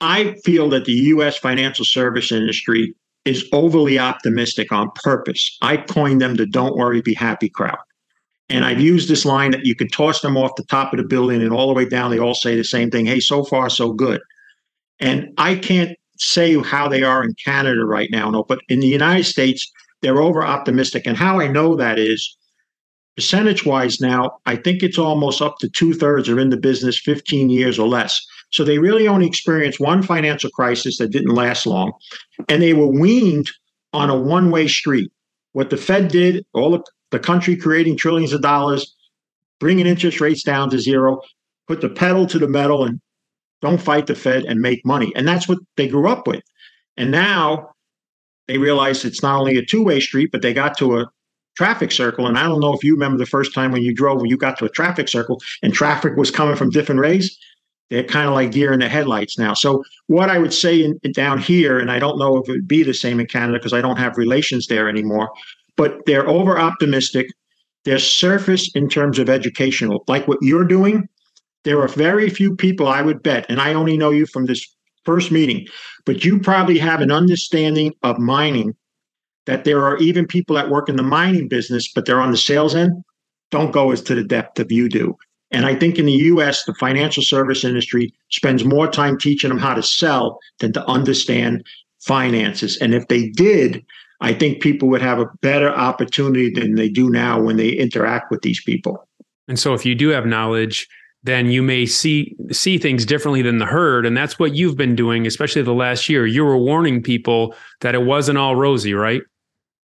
I 0.01 0.37
feel 0.45 0.69
that 0.69 0.85
the 0.85 0.93
U.S. 0.93 1.37
financial 1.37 1.85
service 1.85 2.31
industry 2.31 2.95
is 3.25 3.49
overly 3.53 3.99
optimistic 3.99 4.71
on 4.71 4.91
purpose. 5.03 5.59
I 5.61 5.79
coined 5.79 6.21
them 6.21 6.37
the 6.37 6.47
"Don't 6.47 6.77
worry, 6.77 7.03
be 7.03 7.15
happy" 7.15 7.49
crowd. 7.49 7.79
And 8.51 8.65
I've 8.65 8.81
used 8.81 9.09
this 9.09 9.25
line 9.25 9.51
that 9.51 9.67
you 9.67 9.75
can 9.75 9.89
toss 9.89 10.21
them 10.21 10.37
off 10.37 10.57
the 10.57 10.65
top 10.65 10.93
of 10.93 10.99
the 10.99 11.05
building 11.05 11.43
and 11.43 11.53
all 11.53 11.69
the 11.69 11.75
way 11.75 11.85
down, 11.85 12.11
they 12.11 12.19
all 12.19 12.35
say 12.35 12.57
the 12.57 12.65
same 12.65 12.91
thing 12.91 13.07
hey, 13.07 13.21
so 13.21 13.45
far, 13.45 13.69
so 13.69 13.93
good. 13.93 14.21
And 15.01 15.29
I 15.37 15.55
can't 15.57 15.97
say 16.17 16.61
how 16.63 16.89
they 16.89 17.03
are 17.03 17.23
in 17.23 17.35
Canada 17.45 17.85
right 17.85 18.09
now, 18.11 18.31
no, 18.31 18.43
but 18.43 18.61
in 18.69 18.81
the 18.81 18.87
United 18.87 19.25
States, 19.25 19.71
they're 20.03 20.21
over 20.21 20.45
optimistic. 20.45 21.07
And 21.07 21.17
how 21.17 21.41
I 21.41 21.49
know 21.49 21.77
that 21.77 21.99
is 21.99 22.37
percentage 23.17 23.67
wise 23.67 24.01
now, 24.01 24.39
I 24.47 24.57
think 24.57 24.83
it's 24.83 24.99
almost 24.99 25.43
up 25.43 25.59
to 25.59 25.69
two 25.69 25.93
thirds 25.93 26.29
are 26.29 26.41
in 26.41 26.51
the 26.51 26.57
business 26.57 27.01
15 27.01 27.51
years 27.51 27.79
or 27.79 27.89
less. 27.89 28.25
So 28.51 28.65
they 28.65 28.79
really 28.79 29.07
only 29.07 29.27
experienced 29.27 29.81
one 29.81 30.03
financial 30.03 30.51
crisis 30.51 30.99
that 30.99 31.11
didn't 31.11 31.35
last 31.35 31.67
long. 31.67 31.93
And 32.49 32.63
they 32.63 32.73
were 32.73 32.87
weaned 32.87 33.51
on 33.93 34.09
a 34.09 34.19
one 34.19 34.51
way 34.51 34.69
street. 34.69 35.11
What 35.53 35.71
the 35.71 35.77
Fed 35.77 36.09
did, 36.09 36.47
all 36.55 36.71
the 36.71 36.83
the 37.11 37.19
country 37.19 37.57
creating 37.57 37.97
trillions 37.97 38.33
of 38.33 38.43
dollars, 38.43 38.95
bringing 39.61 39.87
interest 39.87 40.21
rates 40.21 40.43
down 40.43 40.71
to 40.71 40.79
zero, 40.79 41.21
put 41.67 41.81
the 41.81 41.89
pedal 41.89 42.27
to 42.27 42.39
the 42.39 42.49
metal 42.49 42.85
and 42.85 43.01
don't 43.61 43.81
fight 43.81 44.07
the 44.07 44.15
Fed 44.15 44.45
and 44.45 44.61
make 44.61 44.85
money. 44.85 45.13
And 45.17 45.27
that's 45.27 45.49
what 45.49 45.59
they 45.77 45.89
grew 45.89 46.09
up 46.09 46.27
with. 46.27 46.43
And 46.97 47.11
now 47.11 47.71
they 48.47 48.59
realize 48.59 49.05
it's 49.05 49.23
not 49.23 49.39
only 49.39 49.57
a 49.57 49.65
two 49.65 49.85
way 49.85 50.01
street, 50.01 50.31
but 50.33 50.43
they 50.43 50.55
got 50.55 50.77
to 50.79 50.99
a 50.99 51.07
traffic 51.57 51.91
circle. 51.91 52.27
And 52.27 52.39
I 52.39 52.45
don't 52.45 52.61
know 52.61 52.73
if 52.73 52.85
you 52.85 52.95
remember 52.95 53.19
the 53.19 53.27
first 53.27 53.53
time 53.53 53.73
when 53.73 53.83
you 53.83 53.95
drove, 53.95 54.21
when 54.21 54.31
you 54.31 54.37
got 54.37 54.59
to 54.59 54.65
a 54.65 54.71
traffic 54.71 55.09
circle 55.09 55.41
and 55.63 55.75
traffic 55.75 56.17
was 56.17 56.31
coming 56.31 56.57
from 56.57 56.71
different 56.71 57.01
ways. 57.01 57.37
They're 57.91 58.05
kind 58.05 58.29
of 58.29 58.35
like 58.35 58.51
deer 58.51 58.73
in 58.73 58.81
the 58.81 58.89
headlights 58.89 59.39
now. 59.39 59.55
So, 59.55 59.83
what 60.09 60.29
I 60.29 60.39
would 60.39 60.53
say 60.53 60.83
in, 60.83 60.99
down 61.13 61.39
here, 61.39 61.79
and 61.79 61.91
I 61.91 61.99
don't 61.99 62.19
know 62.19 62.37
if 62.37 62.49
it 62.49 62.53
would 62.53 62.69
be 62.69 62.83
the 62.83 62.93
same 62.93 63.19
in 63.19 63.27
Canada 63.27 63.59
because 63.59 63.73
I 63.73 63.81
don't 63.81 63.97
have 63.97 64.19
relations 64.19 64.67
there 64.67 64.91
anymore, 64.91 65.31
but 65.79 66.05
they're 66.05 66.29
over 66.29 66.59
optimistic. 66.59 67.29
They're 67.85 67.99
surface 67.99 68.71
in 68.75 68.91
terms 68.91 69.19
of 69.19 69.31
educational, 69.31 70.05
like 70.09 70.29
what 70.29 70.39
you're 70.43 70.65
doing. 70.65 71.09
There 71.65 71.81
are 71.81 71.89
very 71.89 72.29
few 72.29 72.55
people, 72.55 72.89
I 72.89 73.01
would 73.01 73.23
bet, 73.23 73.47
and 73.49 73.61
I 73.61 73.73
only 73.73 73.97
know 73.97 74.11
you 74.11 74.27
from 74.27 74.45
this 74.45 74.67
first 75.05 75.31
meeting, 75.31 75.67
but 76.05 76.25
you 76.25 76.41
probably 76.41 76.79
have 76.79 77.01
an 77.01 77.11
understanding 77.11 77.95
of 78.03 78.19
mining 78.19 78.75
that 79.47 79.65
there 79.65 79.83
are 79.83 79.97
even 79.97 80.27
people 80.27 80.57
that 80.57 80.69
work 80.69 80.89
in 80.91 80.97
the 80.97 81.03
mining 81.03 81.49
business, 81.49 81.91
but 81.91 82.05
they're 82.05 82.21
on 82.21 82.33
the 82.33 82.37
sales 82.37 82.75
end, 82.75 82.93
don't 83.51 83.73
go 83.73 83.93
as 83.93 84.03
to 84.03 84.15
the 84.15 84.25
depth 84.25 84.59
of 84.59 84.71
you 84.71 84.89
do. 84.89 85.17
And 85.51 85.65
I 85.65 85.75
think 85.75 85.99
in 85.99 86.05
the 86.05 86.13
US, 86.13 86.65
the 86.65 86.75
financial 86.75 87.23
service 87.23 87.65
industry 87.65 88.13
spends 88.31 88.65
more 88.65 88.89
time 88.89 89.17
teaching 89.17 89.49
them 89.49 89.59
how 89.59 89.73
to 89.73 89.83
sell 89.83 90.39
than 90.59 90.73
to 90.75 90.87
understand 90.87 91.65
finances. 92.01 92.79
And 92.81 92.95
if 92.95 93.09
they 93.09 93.29
did, 93.31 93.85
I 94.21 94.33
think 94.33 94.63
people 94.63 94.89
would 94.89 95.03
have 95.03 95.19
a 95.19 95.31
better 95.41 95.71
opportunity 95.71 96.51
than 96.51 96.75
they 96.75 96.89
do 96.89 97.09
now 97.11 97.41
when 97.41 97.57
they 97.57 97.71
interact 97.71 98.31
with 98.31 98.43
these 98.43 98.63
people. 98.63 99.07
And 99.47 99.59
so 99.59 99.75
if 99.75 99.87
you 99.87 99.95
do 99.95 100.09
have 100.09 100.27
knowledge, 100.27 100.89
then 101.23 101.51
you 101.51 101.63
may 101.63 101.87
see 101.87 102.37
see 102.53 102.79
things 102.79 103.05
differently 103.05 103.43
than 103.43 103.59
the 103.59 103.67
herd. 103.67 104.07
And 104.07 104.17
that's 104.17 104.39
what 104.39 104.55
you've 104.55 104.77
been 104.77 104.95
doing 104.95 105.27
especially 105.27 105.63
the 105.63 105.73
last 105.73 106.09
year. 106.09 106.27
You 106.27 106.45
were 106.45 106.59
warning 106.59 107.03
people 107.03 107.55
that 107.81 107.95
it 107.95 108.03
wasn't 108.03 108.39
all 108.39 108.57
rosy 108.57 108.95
right? 108.95 109.23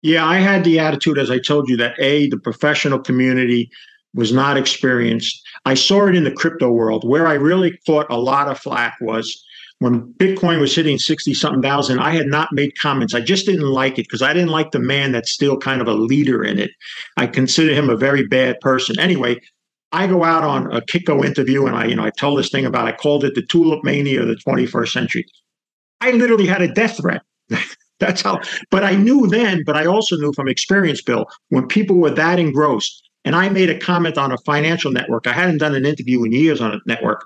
Yeah 0.01 0.25
i 0.25 0.37
had 0.37 0.63
the 0.63 0.79
attitude 0.79 1.17
as 1.17 1.29
i 1.29 1.39
told 1.39 1.67
you 1.67 1.75
that 1.77 1.99
a 1.99 2.29
the 2.29 2.37
professional 2.37 2.99
community 2.99 3.69
was 4.15 4.31
not 4.33 4.57
experienced. 4.57 5.39
I 5.65 5.75
saw 5.75 6.07
it 6.07 6.15
in 6.15 6.23
the 6.23 6.31
crypto 6.31 6.71
world. 6.71 7.07
Where 7.07 7.27
i 7.27 7.33
really 7.33 7.77
thought 7.85 8.07
a 8.09 8.19
lot 8.19 8.47
of 8.47 8.57
flack 8.57 8.95
was 9.01 9.43
when 9.79 10.13
Bitcoin 10.13 10.59
was 10.59 10.75
hitting 10.75 10.99
60 10.99 11.33
something 11.33 11.61
thousand, 11.61 11.99
I 11.99 12.11
had 12.11 12.27
not 12.27 12.51
made 12.51 12.77
comments. 12.77 13.13
I 13.13 13.21
just 13.21 13.45
didn't 13.45 13.67
like 13.67 13.97
it 13.97 14.03
because 14.03 14.21
I 14.21 14.33
didn't 14.33 14.49
like 14.49 14.71
the 14.71 14.79
man 14.79 15.11
that's 15.11 15.31
still 15.31 15.57
kind 15.57 15.81
of 15.81 15.87
a 15.87 15.93
leader 15.93 16.43
in 16.43 16.59
it. 16.59 16.71
I 17.17 17.27
consider 17.27 17.73
him 17.73 17.89
a 17.89 17.95
very 17.95 18.27
bad 18.27 18.59
person. 18.59 18.99
Anyway, 18.99 19.39
I 19.91 20.05
go 20.07 20.23
out 20.23 20.43
on 20.43 20.71
a 20.75 20.81
Kitco 20.81 21.25
interview 21.25 21.65
and 21.65 21.75
I, 21.75 21.85
you 21.85 21.95
know, 21.95 22.03
I 22.03 22.11
tell 22.11 22.35
this 22.35 22.49
thing 22.49 22.65
about 22.65 22.87
I 22.87 22.91
called 22.91 23.23
it 23.23 23.35
the 23.35 23.41
tulip 23.41 23.83
mania 23.83 24.21
of 24.21 24.27
the 24.27 24.35
21st 24.35 24.89
century. 24.89 25.25
I 26.01 26.11
literally 26.11 26.45
had 26.45 26.61
a 26.61 26.71
death 26.71 26.97
threat. 26.97 27.21
That's 27.99 28.21
how, 28.21 28.39
but 28.71 28.83
I 28.83 28.95
knew 28.95 29.27
then, 29.27 29.63
but 29.65 29.75
I 29.75 29.85
also 29.85 30.15
knew 30.17 30.31
from 30.33 30.47
experience, 30.47 31.01
Bill, 31.01 31.25
when 31.49 31.67
people 31.67 31.97
were 31.97 32.11
that 32.11 32.39
engrossed, 32.39 33.09
and 33.25 33.35
I 33.35 33.49
made 33.49 33.69
a 33.69 33.77
comment 33.77 34.17
on 34.17 34.31
a 34.31 34.37
financial 34.39 34.91
network. 34.91 35.27
I 35.27 35.33
hadn't 35.33 35.57
done 35.57 35.75
an 35.75 35.85
interview 35.85 36.23
in 36.23 36.31
years 36.31 36.61
on 36.61 36.73
a 36.73 36.79
network. 36.85 37.21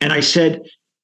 And 0.00 0.12
I 0.12 0.20
said, 0.20 0.62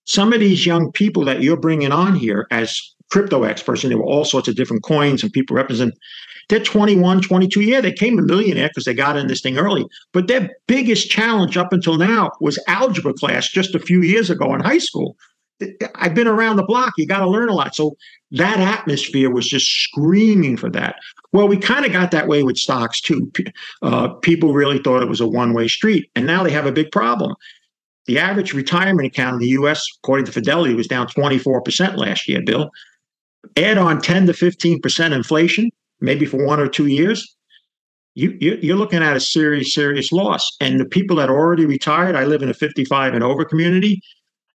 some 0.08 0.32
of 0.32 0.40
these 0.40 0.64
young 0.64 0.90
people 0.90 1.24
that 1.26 1.42
you're 1.42 1.60
bringing 1.60 1.92
on 1.92 2.14
here 2.14 2.46
as 2.50 2.80
crypto 3.10 3.44
experts, 3.44 3.84
and 3.84 3.90
there 3.90 3.98
were 3.98 4.04
all 4.04 4.24
sorts 4.24 4.48
of 4.48 4.56
different 4.56 4.82
coins 4.82 5.22
and 5.22 5.32
people 5.32 5.54
represent, 5.54 5.94
they're 6.48 6.60
21, 6.60 7.20
22. 7.20 7.60
Yeah, 7.60 7.82
they 7.82 7.92
came 7.92 8.18
a 8.18 8.22
millionaire 8.22 8.68
because 8.68 8.86
they 8.86 8.94
got 8.94 9.18
in 9.18 9.26
this 9.26 9.42
thing 9.42 9.58
early. 9.58 9.84
But 10.12 10.26
their 10.26 10.50
biggest 10.66 11.10
challenge 11.10 11.58
up 11.58 11.74
until 11.74 11.98
now 11.98 12.30
was 12.40 12.58
algebra 12.66 13.12
class 13.12 13.48
just 13.48 13.74
a 13.74 13.78
few 13.78 14.00
years 14.00 14.30
ago 14.30 14.54
in 14.54 14.60
high 14.60 14.78
school. 14.78 15.14
I've 15.96 16.14
been 16.14 16.28
around 16.28 16.56
the 16.56 16.64
block. 16.64 16.94
You 16.96 17.06
got 17.06 17.20
to 17.20 17.28
learn 17.28 17.50
a 17.50 17.54
lot. 17.54 17.74
So 17.74 17.96
that 18.30 18.60
atmosphere 18.60 19.30
was 19.30 19.46
just 19.46 19.66
screaming 19.66 20.56
for 20.56 20.70
that. 20.70 20.96
Well, 21.32 21.48
we 21.48 21.58
kind 21.58 21.84
of 21.84 21.92
got 21.92 22.12
that 22.12 22.28
way 22.28 22.42
with 22.42 22.56
stocks 22.56 23.00
too. 23.00 23.30
Uh, 23.82 24.08
people 24.08 24.54
really 24.54 24.78
thought 24.78 25.02
it 25.02 25.08
was 25.08 25.20
a 25.20 25.26
one 25.26 25.52
way 25.52 25.68
street. 25.68 26.10
And 26.16 26.26
now 26.26 26.42
they 26.44 26.50
have 26.50 26.66
a 26.66 26.72
big 26.72 26.90
problem. 26.92 27.34
The 28.08 28.18
average 28.18 28.54
retirement 28.54 29.06
account 29.06 29.34
in 29.34 29.40
the 29.40 29.48
US, 29.60 29.86
according 30.02 30.24
to 30.26 30.32
Fidelity, 30.32 30.74
was 30.74 30.88
down 30.88 31.06
24% 31.08 31.98
last 31.98 32.26
year, 32.26 32.40
Bill. 32.44 32.70
Add 33.56 33.76
on 33.76 34.00
10 34.00 34.26
to 34.26 34.32
15% 34.32 35.12
inflation, 35.12 35.70
maybe 36.00 36.24
for 36.24 36.44
one 36.44 36.58
or 36.58 36.68
two 36.68 36.86
years, 36.86 37.36
you, 38.14 38.36
you're 38.40 38.76
looking 38.76 39.02
at 39.02 39.16
a 39.16 39.20
serious, 39.20 39.74
serious 39.74 40.10
loss. 40.10 40.56
And 40.60 40.80
the 40.80 40.86
people 40.86 41.16
that 41.16 41.28
are 41.28 41.38
already 41.38 41.66
retired, 41.66 42.16
I 42.16 42.24
live 42.24 42.42
in 42.42 42.48
a 42.48 42.54
55 42.54 43.12
and 43.14 43.22
over 43.22 43.44
community, 43.44 44.00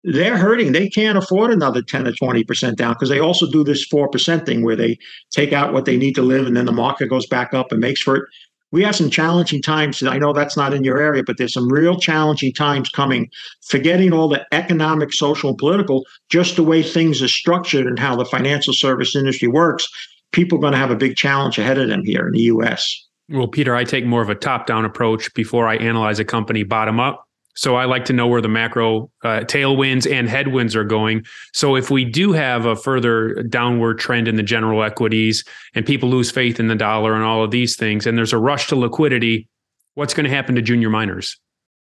they're 0.03 0.35
hurting. 0.37 0.71
They 0.71 0.89
can't 0.89 1.17
afford 1.17 1.51
another 1.51 1.81
10 1.81 2.05
to 2.05 2.11
20% 2.11 2.75
down 2.75 2.93
because 2.93 3.07
they 3.07 3.19
also 3.19 3.49
do 3.49 3.63
this 3.63 3.87
4% 3.87 4.45
thing 4.45 4.65
where 4.65 4.75
they 4.75 4.97
take 5.31 5.53
out 5.53 5.73
what 5.73 5.85
they 5.85 5.95
need 5.95 6.15
to 6.15 6.23
live 6.23 6.47
and 6.47 6.57
then 6.57 6.65
the 6.65 6.73
market 6.73 7.07
goes 7.07 7.27
back 7.27 7.53
up 7.53 7.71
and 7.71 7.79
makes 7.79 8.01
for 8.01 8.17
it 8.17 8.23
we 8.73 8.83
have 8.83 8.95
some 8.95 9.11
challenging 9.11 9.61
times. 9.61 10.01
I 10.01 10.17
know 10.17 10.33
that's 10.33 10.57
not 10.57 10.73
in 10.73 10.83
your 10.83 10.99
area, 10.99 11.21
but 11.23 11.37
there's 11.37 11.53
some 11.53 11.71
real 11.71 11.95
challenging 11.99 12.51
times 12.51 12.89
coming. 12.89 13.29
Forgetting 13.61 14.11
all 14.11 14.27
the 14.27 14.43
economic, 14.51 15.13
social, 15.13 15.51
and 15.51 15.57
political, 15.59 16.05
just 16.29 16.55
the 16.55 16.63
way 16.63 16.81
things 16.81 17.21
are 17.21 17.27
structured 17.27 17.85
and 17.85 17.99
how 17.99 18.15
the 18.15 18.25
financial 18.25 18.73
service 18.73 19.15
industry 19.15 19.47
works, 19.47 19.87
people 20.31 20.57
are 20.57 20.61
going 20.61 20.73
to 20.73 20.79
have 20.79 20.89
a 20.89 20.95
big 20.95 21.15
challenge 21.15 21.59
ahead 21.59 21.77
of 21.77 21.87
them 21.87 22.03
here 22.03 22.25
in 22.25 22.33
the 22.33 22.41
U.S. 22.41 23.05
Well, 23.29 23.47
Peter, 23.47 23.75
I 23.75 23.83
take 23.83 24.07
more 24.07 24.23
of 24.23 24.29
a 24.29 24.35
top 24.35 24.65
down 24.65 24.85
approach 24.85 25.31
before 25.35 25.67
I 25.67 25.75
analyze 25.75 26.17
a 26.17 26.25
company 26.25 26.63
bottom 26.63 26.99
up. 26.99 27.27
So 27.55 27.75
I 27.75 27.85
like 27.85 28.05
to 28.05 28.13
know 28.13 28.27
where 28.27 28.41
the 28.41 28.47
macro 28.47 29.11
uh, 29.23 29.41
tailwinds 29.41 30.11
and 30.11 30.27
headwinds 30.27 30.75
are 30.75 30.83
going. 30.83 31.25
So 31.53 31.75
if 31.75 31.91
we 31.91 32.03
do 32.03 32.31
have 32.31 32.65
a 32.65 32.75
further 32.75 33.43
downward 33.43 33.99
trend 33.99 34.27
in 34.27 34.35
the 34.35 34.43
general 34.43 34.83
equities 34.83 35.45
and 35.75 35.85
people 35.85 36.09
lose 36.09 36.31
faith 36.31 36.59
in 36.59 36.67
the 36.67 36.75
dollar 36.75 37.13
and 37.13 37.23
all 37.23 37.43
of 37.43 37.51
these 37.51 37.75
things, 37.75 38.07
and 38.07 38.17
there's 38.17 38.33
a 38.33 38.37
rush 38.37 38.67
to 38.67 38.75
liquidity, 38.75 39.47
what's 39.93 40.13
going 40.13 40.25
to 40.25 40.29
happen 40.29 40.55
to 40.55 40.61
junior 40.61 40.89
miners? 40.89 41.37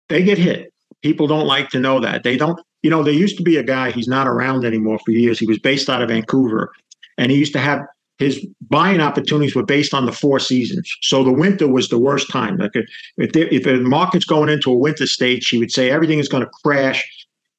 They 0.10 0.24
get 0.24 0.38
hit. 0.38 0.74
People 1.01 1.28
don't 1.28 1.48
like 1.48 1.70
to 1.70 1.80
know 1.80 2.00
that. 2.00 2.24
They 2.24 2.38
don't, 2.38 2.60
you 2.84 2.90
know, 2.90 3.01
there 3.01 3.13
used 3.13 3.38
to 3.38 3.44
be 3.44 3.58
a 3.58 3.63
guy, 3.63 3.92
he's 3.92 4.08
not 4.08 4.28
around 4.28 4.66
anymore 4.66 5.00
for 5.06 5.12
years. 5.12 5.40
He 5.40 5.48
was 5.48 5.58
based 5.58 5.90
out 5.90 6.01
of 6.01 6.10
Vancouver 6.10 6.72
and 7.18 7.32
he 7.32 7.38
used 7.38 7.54
to 7.54 7.60
have 7.60 7.82
his 8.22 8.46
buying 8.70 9.01
opportunities 9.01 9.56
were 9.56 9.66
based 9.66 9.96
on 9.96 10.06
the 10.06 10.12
four 10.12 10.40
seasons. 10.40 10.88
So 11.01 11.24
the 11.24 11.34
winter 11.34 11.68
was 11.68 11.90
the 11.90 11.98
worst 11.98 12.30
time. 12.30 12.58
Like 12.58 12.72
if 13.18 13.32
there, 13.32 13.48
if 13.48 13.63
the 13.63 13.80
market's 13.80 14.25
going 14.25 14.50
into 14.50 14.72
a 14.72 14.78
winter 14.78 15.08
stage, 15.08 15.48
he 15.50 15.58
would 15.58 15.72
say 15.72 15.90
everything 15.90 16.20
is 16.20 16.30
going 16.30 16.44
to 16.44 16.50
crash. 16.63 17.04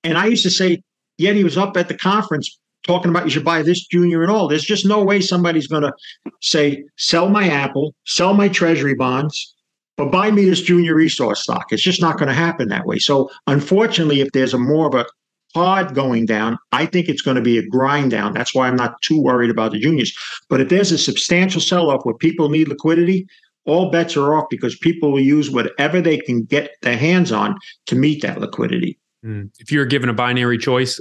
And 0.04 0.16
I 0.16 0.26
used 0.26 0.44
to 0.44 0.50
say, 0.50 0.80
yet 1.18 1.34
he 1.34 1.42
was 1.42 1.58
up 1.58 1.76
at 1.76 1.88
the 1.88 1.98
conference 1.98 2.56
talking 2.86 3.10
about 3.10 3.24
you 3.24 3.30
should 3.30 3.44
buy 3.44 3.62
this 3.62 3.84
junior 3.86 4.22
and 4.22 4.30
all. 4.30 4.46
There's 4.46 4.64
just 4.64 4.86
no 4.86 5.02
way 5.02 5.20
somebody's 5.20 5.66
going 5.66 5.82
to 5.82 5.92
say, 6.40 6.84
sell 6.96 7.28
my 7.28 7.48
Apple, 7.48 7.94
sell 8.06 8.32
my 8.32 8.46
treasury 8.46 8.94
bonds, 8.94 9.54
but 9.96 10.12
buy 10.12 10.30
me 10.30 10.44
this 10.44 10.62
junior 10.62 10.94
resource 10.94 11.42
stock. 11.42 11.72
It's 11.72 11.82
just 11.82 12.00
not 12.00 12.18
going 12.18 12.28
to 12.28 12.34
happen 12.34 12.68
that 12.68 12.86
way. 12.86 12.98
So 12.98 13.30
unfortunately, 13.48 14.20
if 14.20 14.28
there's 14.32 14.54
a 14.54 14.58
more 14.58 14.86
of 14.86 14.94
a 14.94 15.06
hard 15.54 15.94
going 15.94 16.26
down. 16.26 16.58
I 16.72 16.86
think 16.86 17.08
it's 17.08 17.22
going 17.22 17.36
to 17.36 17.42
be 17.42 17.58
a 17.58 17.66
grind 17.66 18.10
down. 18.10 18.32
That's 18.32 18.54
why 18.54 18.68
I'm 18.68 18.76
not 18.76 19.00
too 19.02 19.20
worried 19.20 19.50
about 19.50 19.72
the 19.72 19.80
juniors. 19.80 20.14
But 20.48 20.60
if 20.60 20.68
there's 20.68 20.92
a 20.92 20.98
substantial 20.98 21.60
sell 21.60 21.90
off 21.90 22.04
where 22.04 22.14
people 22.14 22.48
need 22.48 22.68
liquidity, 22.68 23.26
all 23.64 23.90
bets 23.90 24.16
are 24.16 24.34
off 24.34 24.46
because 24.50 24.76
people 24.78 25.12
will 25.12 25.20
use 25.20 25.50
whatever 25.50 26.00
they 26.00 26.18
can 26.18 26.44
get 26.44 26.72
their 26.82 26.96
hands 26.96 27.30
on 27.32 27.56
to 27.86 27.94
meet 27.94 28.22
that 28.22 28.40
liquidity. 28.40 28.98
Mm. 29.24 29.50
If 29.58 29.70
you're 29.70 29.86
given 29.86 30.08
a 30.08 30.14
binary 30.14 30.58
choice, 30.58 31.00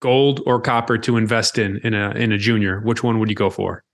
gold 0.00 0.40
or 0.46 0.60
copper 0.60 0.96
to 0.98 1.16
invest 1.16 1.58
in 1.58 1.78
in 1.78 1.94
a 1.94 2.10
in 2.10 2.32
a 2.32 2.38
junior, 2.38 2.80
which 2.80 3.02
one 3.02 3.18
would 3.18 3.28
you 3.28 3.34
go 3.34 3.50
for? 3.50 3.84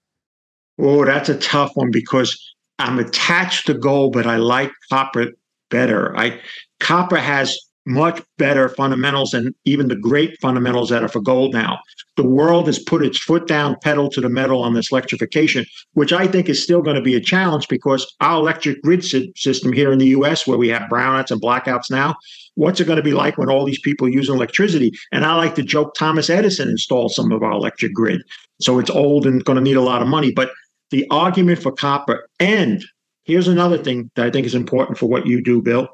Oh, 0.79 1.05
that's 1.05 1.29
a 1.29 1.39
tough 1.39 1.73
one 1.75 1.91
because 1.91 2.37
I'm 2.79 2.99
attached 2.99 3.67
to 3.67 3.75
gold, 3.75 4.13
but 4.13 4.27
I 4.27 4.37
like 4.37 4.73
copper 4.91 5.29
better. 5.71 6.17
I 6.17 6.41
copper 6.81 7.17
has 7.17 7.59
much 7.87 8.23
better 8.39 8.69
fundamentals 8.69 9.31
than 9.31 9.55
even 9.65 9.89
the 9.89 9.97
great 9.97 10.39
fundamentals 10.41 10.89
that 10.89 11.03
are 11.03 11.09
for 11.09 11.21
gold 11.21 11.53
now. 11.53 11.79
The 12.17 12.27
world 12.27 12.67
has 12.67 12.79
put 12.79 13.05
its 13.05 13.19
foot 13.19 13.47
down, 13.47 13.77
pedal 13.83 14.09
to 14.11 14.21
the 14.21 14.29
metal 14.29 14.63
on 14.63 14.75
this 14.75 14.91
electrification, 14.91 15.67
which 15.93 16.13
I 16.13 16.27
think 16.27 16.49
is 16.49 16.63
still 16.63 16.81
going 16.81 16.97
to 16.97 17.03
be 17.03 17.15
a 17.15 17.21
challenge 17.21 17.69
because 17.69 18.07
our 18.21 18.39
electric 18.39 18.81
grid 18.83 19.05
system 19.05 19.73
here 19.73 19.93
in 19.93 19.99
the 19.99 20.09
US, 20.09 20.47
where 20.47 20.59
we 20.59 20.69
have 20.69 20.89
brownouts 20.91 21.31
and 21.31 21.43
blackouts 21.43 21.91
now, 21.91 22.15
what's 22.55 22.81
it 22.81 22.87
going 22.87 22.97
to 22.97 23.03
be 23.03 23.13
like 23.13 23.37
when 23.37 23.51
all 23.51 23.65
these 23.65 23.81
people 23.81 24.09
use 24.09 24.29
electricity? 24.29 24.93
And 25.13 25.25
I 25.25 25.35
like 25.35 25.55
to 25.57 25.63
joke 25.63 25.95
Thomas 25.95 26.31
Edison 26.31 26.69
installed 26.69 27.13
some 27.13 27.33
of 27.33 27.43
our 27.43 27.53
electric 27.53 27.93
grid. 27.93 28.23
So 28.61 28.79
it's 28.79 28.91
old 28.91 29.27
and 29.27 29.45
going 29.45 29.57
to 29.57 29.63
need 29.63 29.77
a 29.77 29.83
lot 29.83 30.01
of 30.01 30.09
money. 30.09 30.33
But 30.33 30.51
the 30.91 31.07
argument 31.11 31.61
for 31.61 31.73
copper, 31.73 32.29
and 32.39 32.83
here's 33.25 33.49
another 33.49 33.79
thing 33.79 34.11
that 34.15 34.27
I 34.27 34.31
think 34.31 34.47
is 34.47 34.55
important 34.55 34.97
for 34.97 35.07
what 35.07 35.27
you 35.27 35.43
do, 35.43 35.61
Bill 35.61 35.89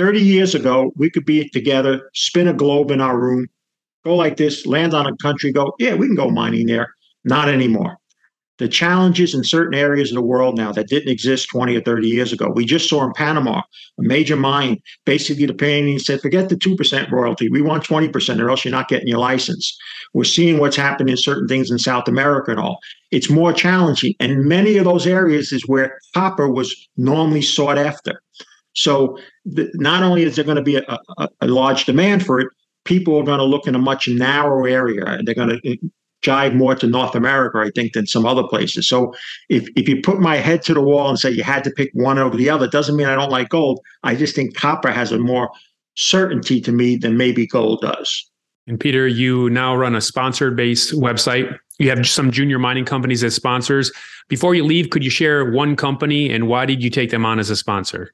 30 0.00 0.18
years 0.18 0.54
ago, 0.54 0.92
we 0.96 1.10
could 1.10 1.26
be 1.26 1.46
together, 1.50 2.08
spin 2.14 2.48
a 2.48 2.54
globe 2.54 2.90
in 2.90 3.02
our 3.02 3.20
room, 3.20 3.46
go 4.02 4.16
like 4.16 4.38
this, 4.38 4.64
land 4.64 4.94
on 4.94 5.06
a 5.06 5.14
country, 5.18 5.52
go, 5.52 5.74
yeah, 5.78 5.94
we 5.94 6.06
can 6.06 6.16
go 6.16 6.30
mining 6.30 6.66
there. 6.66 6.94
Not 7.24 7.50
anymore. 7.50 7.98
The 8.56 8.66
challenges 8.66 9.34
in 9.34 9.44
certain 9.44 9.78
areas 9.78 10.10
of 10.10 10.14
the 10.14 10.22
world 10.22 10.56
now 10.56 10.72
that 10.72 10.88
didn't 10.88 11.12
exist 11.12 11.50
20 11.50 11.76
or 11.76 11.82
30 11.82 12.08
years 12.08 12.32
ago. 12.32 12.50
We 12.54 12.64
just 12.64 12.88
saw 12.88 13.04
in 13.04 13.12
Panama 13.12 13.58
a 13.58 13.62
major 14.02 14.36
mine. 14.36 14.78
Basically, 15.04 15.44
the 15.44 15.52
painting 15.52 15.98
said, 15.98 16.22
forget 16.22 16.48
the 16.48 16.56
2% 16.56 17.10
royalty. 17.10 17.50
We 17.50 17.60
want 17.60 17.84
20%, 17.84 18.40
or 18.40 18.48
else 18.48 18.64
you're 18.64 18.72
not 18.72 18.88
getting 18.88 19.08
your 19.08 19.18
license. 19.18 19.76
We're 20.14 20.24
seeing 20.24 20.60
what's 20.60 20.76
happening 20.76 21.10
in 21.12 21.18
certain 21.18 21.46
things 21.46 21.70
in 21.70 21.78
South 21.78 22.08
America 22.08 22.52
and 22.52 22.60
all. 22.60 22.78
It's 23.10 23.28
more 23.28 23.52
challenging. 23.52 24.14
And 24.18 24.46
many 24.46 24.78
of 24.78 24.86
those 24.86 25.06
areas 25.06 25.52
is 25.52 25.68
where 25.68 25.98
copper 26.14 26.50
was 26.50 26.74
normally 26.96 27.42
sought 27.42 27.76
after. 27.76 28.22
So 28.80 29.18
not 29.74 30.02
only 30.02 30.22
is 30.22 30.36
there 30.36 30.44
going 30.44 30.56
to 30.56 30.62
be 30.62 30.76
a, 30.76 30.98
a, 31.18 31.28
a, 31.42 31.46
large 31.46 31.84
demand 31.84 32.24
for 32.24 32.40
it, 32.40 32.48
people 32.84 33.14
are 33.18 33.24
going 33.24 33.38
to 33.38 33.44
look 33.44 33.66
in 33.66 33.74
a 33.74 33.78
much 33.78 34.08
narrower 34.08 34.66
area. 34.66 35.18
They're 35.22 35.34
going 35.34 35.60
to 35.60 35.70
eh, 35.70 35.76
jive 36.24 36.54
more 36.54 36.74
to 36.74 36.86
North 36.86 37.14
America, 37.14 37.58
I 37.58 37.70
think, 37.74 37.92
than 37.92 38.06
some 38.06 38.24
other 38.24 38.42
places. 38.42 38.88
So 38.88 39.12
if, 39.50 39.68
if 39.76 39.86
you 39.86 40.00
put 40.00 40.20
my 40.20 40.36
head 40.36 40.62
to 40.62 40.74
the 40.74 40.80
wall 40.80 41.10
and 41.10 41.18
say 41.18 41.30
you 41.30 41.42
had 41.42 41.62
to 41.64 41.70
pick 41.70 41.90
one 41.92 42.18
over 42.18 42.36
the 42.38 42.48
other, 42.48 42.66
doesn't 42.66 42.96
mean 42.96 43.06
I 43.06 43.14
don't 43.14 43.30
like 43.30 43.50
gold. 43.50 43.80
I 44.02 44.14
just 44.14 44.34
think 44.34 44.56
copper 44.56 44.90
has 44.90 45.12
a 45.12 45.18
more 45.18 45.50
certainty 45.96 46.60
to 46.62 46.72
me 46.72 46.96
than 46.96 47.18
maybe 47.18 47.46
gold 47.46 47.82
does. 47.82 48.30
And 48.66 48.80
Peter, 48.80 49.06
you 49.06 49.50
now 49.50 49.76
run 49.76 49.94
a 49.94 50.00
sponsored 50.00 50.56
based 50.56 50.94
website. 50.94 51.54
You 51.78 51.90
have 51.90 52.06
some 52.08 52.30
junior 52.30 52.58
mining 52.58 52.86
companies 52.86 53.22
as 53.24 53.34
sponsors. 53.34 53.92
Before 54.28 54.54
you 54.54 54.64
leave, 54.64 54.88
could 54.88 55.04
you 55.04 55.10
share 55.10 55.50
one 55.50 55.76
company 55.76 56.30
and 56.30 56.48
why 56.48 56.64
did 56.64 56.82
you 56.82 56.88
take 56.88 57.10
them 57.10 57.26
on 57.26 57.38
as 57.38 57.50
a 57.50 57.56
sponsor? 57.56 58.12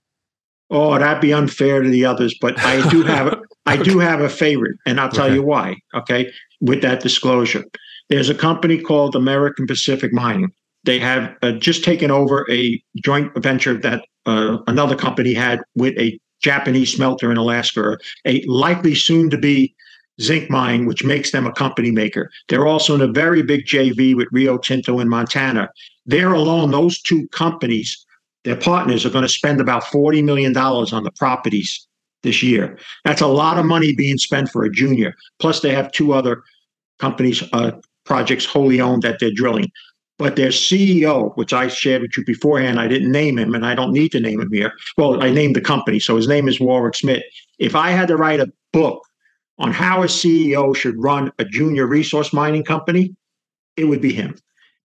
Oh, 0.70 0.98
that'd 0.98 1.20
be 1.20 1.33
unfair 1.33 1.83
to 1.83 1.88
the 1.88 2.05
others, 2.05 2.37
but 2.40 2.59
I 2.61 2.88
do 2.90 3.02
have 3.05 3.29
okay. 3.29 3.42
I 3.66 3.76
do 3.76 3.98
have 3.98 4.20
a 4.20 4.29
favorite, 4.29 4.76
and 4.87 5.00
I'll 5.00 5.11
tell 5.11 5.26
okay. 5.26 5.35
you 5.35 5.42
why. 5.42 5.76
Okay, 5.94 6.31
with 6.61 6.83
that 6.83 7.00
disclosure, 7.00 7.64
there's 8.09 8.29
a 8.29 8.35
company 8.35 8.79
called 8.79 9.16
American 9.16 9.66
Pacific 9.66 10.12
Mining. 10.12 10.50
They 10.85 10.98
have 11.00 11.35
uh, 11.42 11.52
just 11.52 11.85
taken 11.85 12.11
over 12.11 12.46
a 12.50 12.81
joint 13.02 13.33
venture 13.42 13.74
that 13.79 14.05
uh, 14.24 14.59
another 14.66 14.94
company 14.94 15.35
had 15.35 15.61
with 15.74 15.98
a 15.98 16.18
Japanese 16.42 16.94
smelter 16.94 17.31
in 17.31 17.37
Alaska, 17.37 17.98
a 18.24 18.42
likely 18.46 18.94
soon 18.94 19.31
to 19.31 19.38
be 19.38 19.74
zinc 20.20 20.48
mine, 20.48 20.87
which 20.87 21.05
makes 21.05 21.33
them 21.33 21.46
a 21.46 21.52
company 21.52 21.90
maker. 21.90 22.31
They're 22.48 22.66
also 22.66 22.94
in 22.94 23.00
a 23.00 23.09
very 23.09 23.42
big 23.42 23.66
JV 23.66 24.16
with 24.16 24.29
Rio 24.33 24.59
Tinto 24.59 24.98
in 25.00 25.09
Montana. 25.09 25.68
There 26.07 26.33
alone, 26.33 26.70
those 26.70 27.00
two 27.02 27.29
companies 27.29 28.06
their 28.46 28.56
partners 28.56 29.04
are 29.04 29.11
going 29.11 29.24
to 29.24 29.28
spend 29.28 29.61
about 29.61 29.82
$40 29.82 30.22
million 30.22 30.56
on 30.56 31.02
the 31.02 31.11
properties 31.11 31.85
this 32.22 32.44
year. 32.44 32.78
That's 33.04 33.20
a 33.20 33.26
lot 33.26 33.59
of 33.59 33.66
money 33.66 33.92
being 33.92 34.18
spent 34.18 34.50
for 34.50 34.64
a 34.64 34.70
junior. 34.70 35.16
Plus, 35.40 35.61
they 35.61 35.74
have 35.74 35.90
two 35.90 36.12
other 36.12 36.44
companies, 37.00 37.42
uh, 37.52 37.72
projects 38.04 38.44
wholly 38.44 38.80
owned 38.80 39.02
that 39.02 39.18
they're 39.18 39.32
drilling. 39.35 39.68
But 40.16 40.37
their 40.37 40.50
CEO, 40.50 41.37
which 41.37 41.52
I 41.52 41.66
shared 41.66 42.02
with 42.02 42.16
you 42.16 42.24
beforehand, 42.24 42.78
I 42.78 42.87
didn't 42.87 43.11
name 43.11 43.37
him 43.37 43.52
and 43.52 43.66
I 43.66 43.74
don't 43.74 43.92
need 43.92 44.12
to 44.12 44.20
name 44.20 44.40
him 44.40 44.52
here. 44.52 44.72
Well, 44.96 45.20
I 45.20 45.30
named 45.30 45.56
the 45.56 45.61
company. 45.61 45.98
So 45.98 46.14
his 46.14 46.28
name 46.28 46.46
is 46.46 46.61
Warwick 46.61 46.94
Smith. 46.94 47.24
If 47.59 47.74
I 47.74 47.90
had 47.90 48.06
to 48.09 48.16
write 48.16 48.38
a 48.38 48.50
book 48.72 49.02
on 49.59 49.72
how 49.72 50.04
a 50.04 50.06
CEO 50.06 50.74
should 50.74 50.94
run 51.02 51.32
a 51.40 51.44
junior 51.44 51.87
resource 51.88 52.32
mining 52.32 52.62
company, 52.62 53.16
it 53.76 53.87
would 53.87 54.00
be 54.00 54.12
him. 54.12 54.37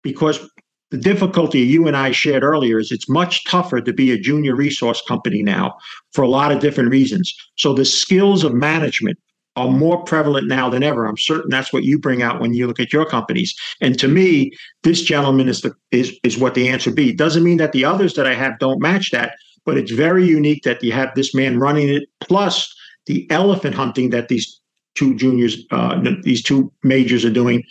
Because 0.02 0.50
the 0.92 0.98
difficulty 0.98 1.60
you 1.60 1.88
and 1.88 1.96
I 1.96 2.12
shared 2.12 2.44
earlier 2.44 2.78
is 2.78 2.92
it's 2.92 3.08
much 3.08 3.44
tougher 3.46 3.80
to 3.80 3.92
be 3.94 4.12
a 4.12 4.18
junior 4.18 4.54
resource 4.54 5.02
company 5.08 5.42
now 5.42 5.74
for 6.12 6.20
a 6.20 6.28
lot 6.28 6.52
of 6.52 6.60
different 6.60 6.90
reasons. 6.90 7.34
So 7.56 7.72
the 7.72 7.86
skills 7.86 8.44
of 8.44 8.52
management 8.52 9.18
are 9.56 9.68
more 9.68 10.04
prevalent 10.04 10.48
now 10.48 10.68
than 10.68 10.82
ever. 10.82 11.06
I'm 11.06 11.16
certain 11.16 11.50
that's 11.50 11.72
what 11.72 11.84
you 11.84 11.98
bring 11.98 12.22
out 12.22 12.40
when 12.42 12.52
you 12.52 12.66
look 12.66 12.78
at 12.78 12.92
your 12.92 13.06
companies. 13.06 13.54
And 13.80 13.98
to 13.98 14.06
me, 14.06 14.52
this 14.82 15.00
gentleman 15.00 15.48
is 15.48 15.62
the 15.62 15.72
is 15.90 16.12
is 16.22 16.36
what 16.36 16.54
the 16.54 16.68
answer 16.68 16.90
be. 16.90 17.12
Doesn't 17.12 17.42
mean 17.42 17.56
that 17.56 17.72
the 17.72 17.86
others 17.86 18.12
that 18.14 18.26
I 18.26 18.34
have 18.34 18.58
don't 18.58 18.80
match 18.80 19.10
that, 19.12 19.34
but 19.64 19.78
it's 19.78 19.92
very 19.92 20.26
unique 20.26 20.62
that 20.64 20.84
you 20.84 20.92
have 20.92 21.14
this 21.14 21.34
man 21.34 21.58
running 21.58 21.88
it 21.88 22.04
plus 22.20 22.72
the 23.06 23.26
elephant 23.30 23.74
hunting 23.74 24.10
that 24.10 24.28
these 24.28 24.60
two 24.94 25.14
juniors, 25.14 25.64
uh, 25.70 25.98
these 26.22 26.42
two 26.42 26.70
majors 26.82 27.24
are 27.24 27.30
doing 27.30 27.62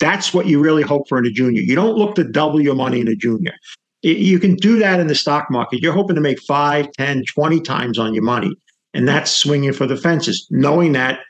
that's 0.00 0.34
what 0.34 0.46
you 0.46 0.60
really 0.60 0.82
hope 0.82 1.08
for 1.08 1.18
in 1.18 1.26
a 1.26 1.30
junior. 1.30 1.60
You 1.60 1.76
don't 1.76 1.96
look 1.96 2.14
to 2.16 2.24
double 2.24 2.60
your 2.60 2.74
money 2.74 3.00
in 3.00 3.08
a 3.08 3.14
junior. 3.14 3.52
You 4.02 4.38
can 4.38 4.56
do 4.56 4.78
that 4.78 4.98
in 4.98 5.06
the 5.06 5.14
stock 5.14 5.50
market. 5.50 5.80
You're 5.80 5.92
hoping 5.92 6.16
to 6.16 6.22
make 6.22 6.40
5, 6.40 6.90
10, 6.92 7.24
20 7.26 7.60
times 7.60 7.98
on 7.98 8.14
your 8.14 8.24
money. 8.24 8.54
And 8.94 9.06
that's 9.06 9.30
swinging 9.30 9.74
for 9.74 9.86
the 9.86 9.96
fences, 9.96 10.46
knowing 10.50 10.92
that 10.92 11.20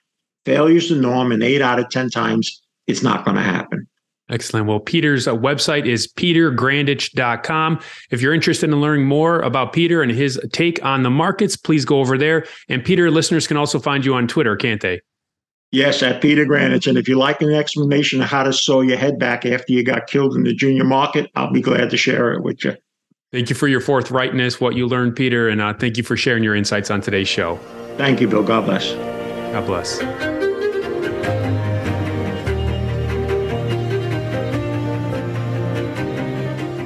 failure's 0.47 0.89
the 0.89 0.95
norm 0.95 1.33
and 1.33 1.43
eight 1.43 1.61
out 1.61 1.81
of 1.81 1.91
10 1.91 2.11
times 2.11 2.63
it's 2.87 3.03
not 3.03 3.25
going 3.25 3.37
to 3.37 3.43
happen. 3.43 3.87
Excellent. 4.31 4.67
Well, 4.67 4.79
Peter's 4.79 5.27
uh, 5.27 5.35
website 5.35 5.87
is 5.87 6.07
petergrandich.com. 6.13 7.81
If 8.11 8.23
you're 8.23 8.33
interested 8.33 8.71
in 8.71 8.81
learning 8.81 9.07
more 9.07 9.41
about 9.41 9.73
Peter 9.73 10.03
and 10.03 10.13
his 10.13 10.41
take 10.53 10.83
on 10.85 11.03
the 11.03 11.11
markets, 11.11 11.57
please 11.57 11.85
go 11.85 11.99
over 11.99 12.17
there. 12.17 12.47
And 12.69 12.85
Peter, 12.85 13.11
listeners 13.11 13.49
can 13.49 13.57
also 13.57 13.81
find 13.81 14.05
you 14.05 14.15
on 14.15 14.29
Twitter, 14.29 14.55
can't 14.55 14.81
they? 14.81 15.01
Yes, 15.73 16.03
at 16.03 16.21
Peter 16.21 16.45
Grandich. 16.45 16.89
And 16.89 16.99
if 16.99 17.09
you 17.09 17.17
like 17.17 17.41
an 17.43 17.53
explanation 17.53 18.21
of 18.21 18.29
how 18.29 18.43
to 18.43 18.53
sew 18.53 18.81
your 18.81 18.97
head 18.97 19.19
back 19.19 19.47
after 19.47 19.73
you 19.73 19.85
got 19.85 20.09
killed 20.09 20.35
in 20.35 20.43
the 20.43 20.53
junior 20.53 20.85
market, 20.85 21.31
I'll 21.37 21.53
be 21.53 21.61
glad 21.61 21.91
to 21.91 21.97
share 21.97 22.33
it 22.33 22.43
with 22.43 22.65
you. 22.65 22.77
Thank 23.33 23.49
you 23.49 23.55
for 23.55 23.69
your 23.69 23.81
forthrightness, 23.81 24.61
what 24.61 24.75
you 24.75 24.89
learned, 24.89 25.15
Peter, 25.15 25.49
and 25.49 25.61
uh, 25.61 25.73
thank 25.73 25.97
you 25.97 26.03
for 26.03 26.17
sharing 26.17 26.43
your 26.43 26.57
insights 26.57 26.91
on 26.91 27.01
today's 27.01 27.29
show. 27.29 27.57
Thank 27.97 28.21
you, 28.21 28.27
Bill. 28.27 28.43
God 28.43 28.65
bless. 28.65 28.93
God 29.53 29.67
bless. 29.67 30.01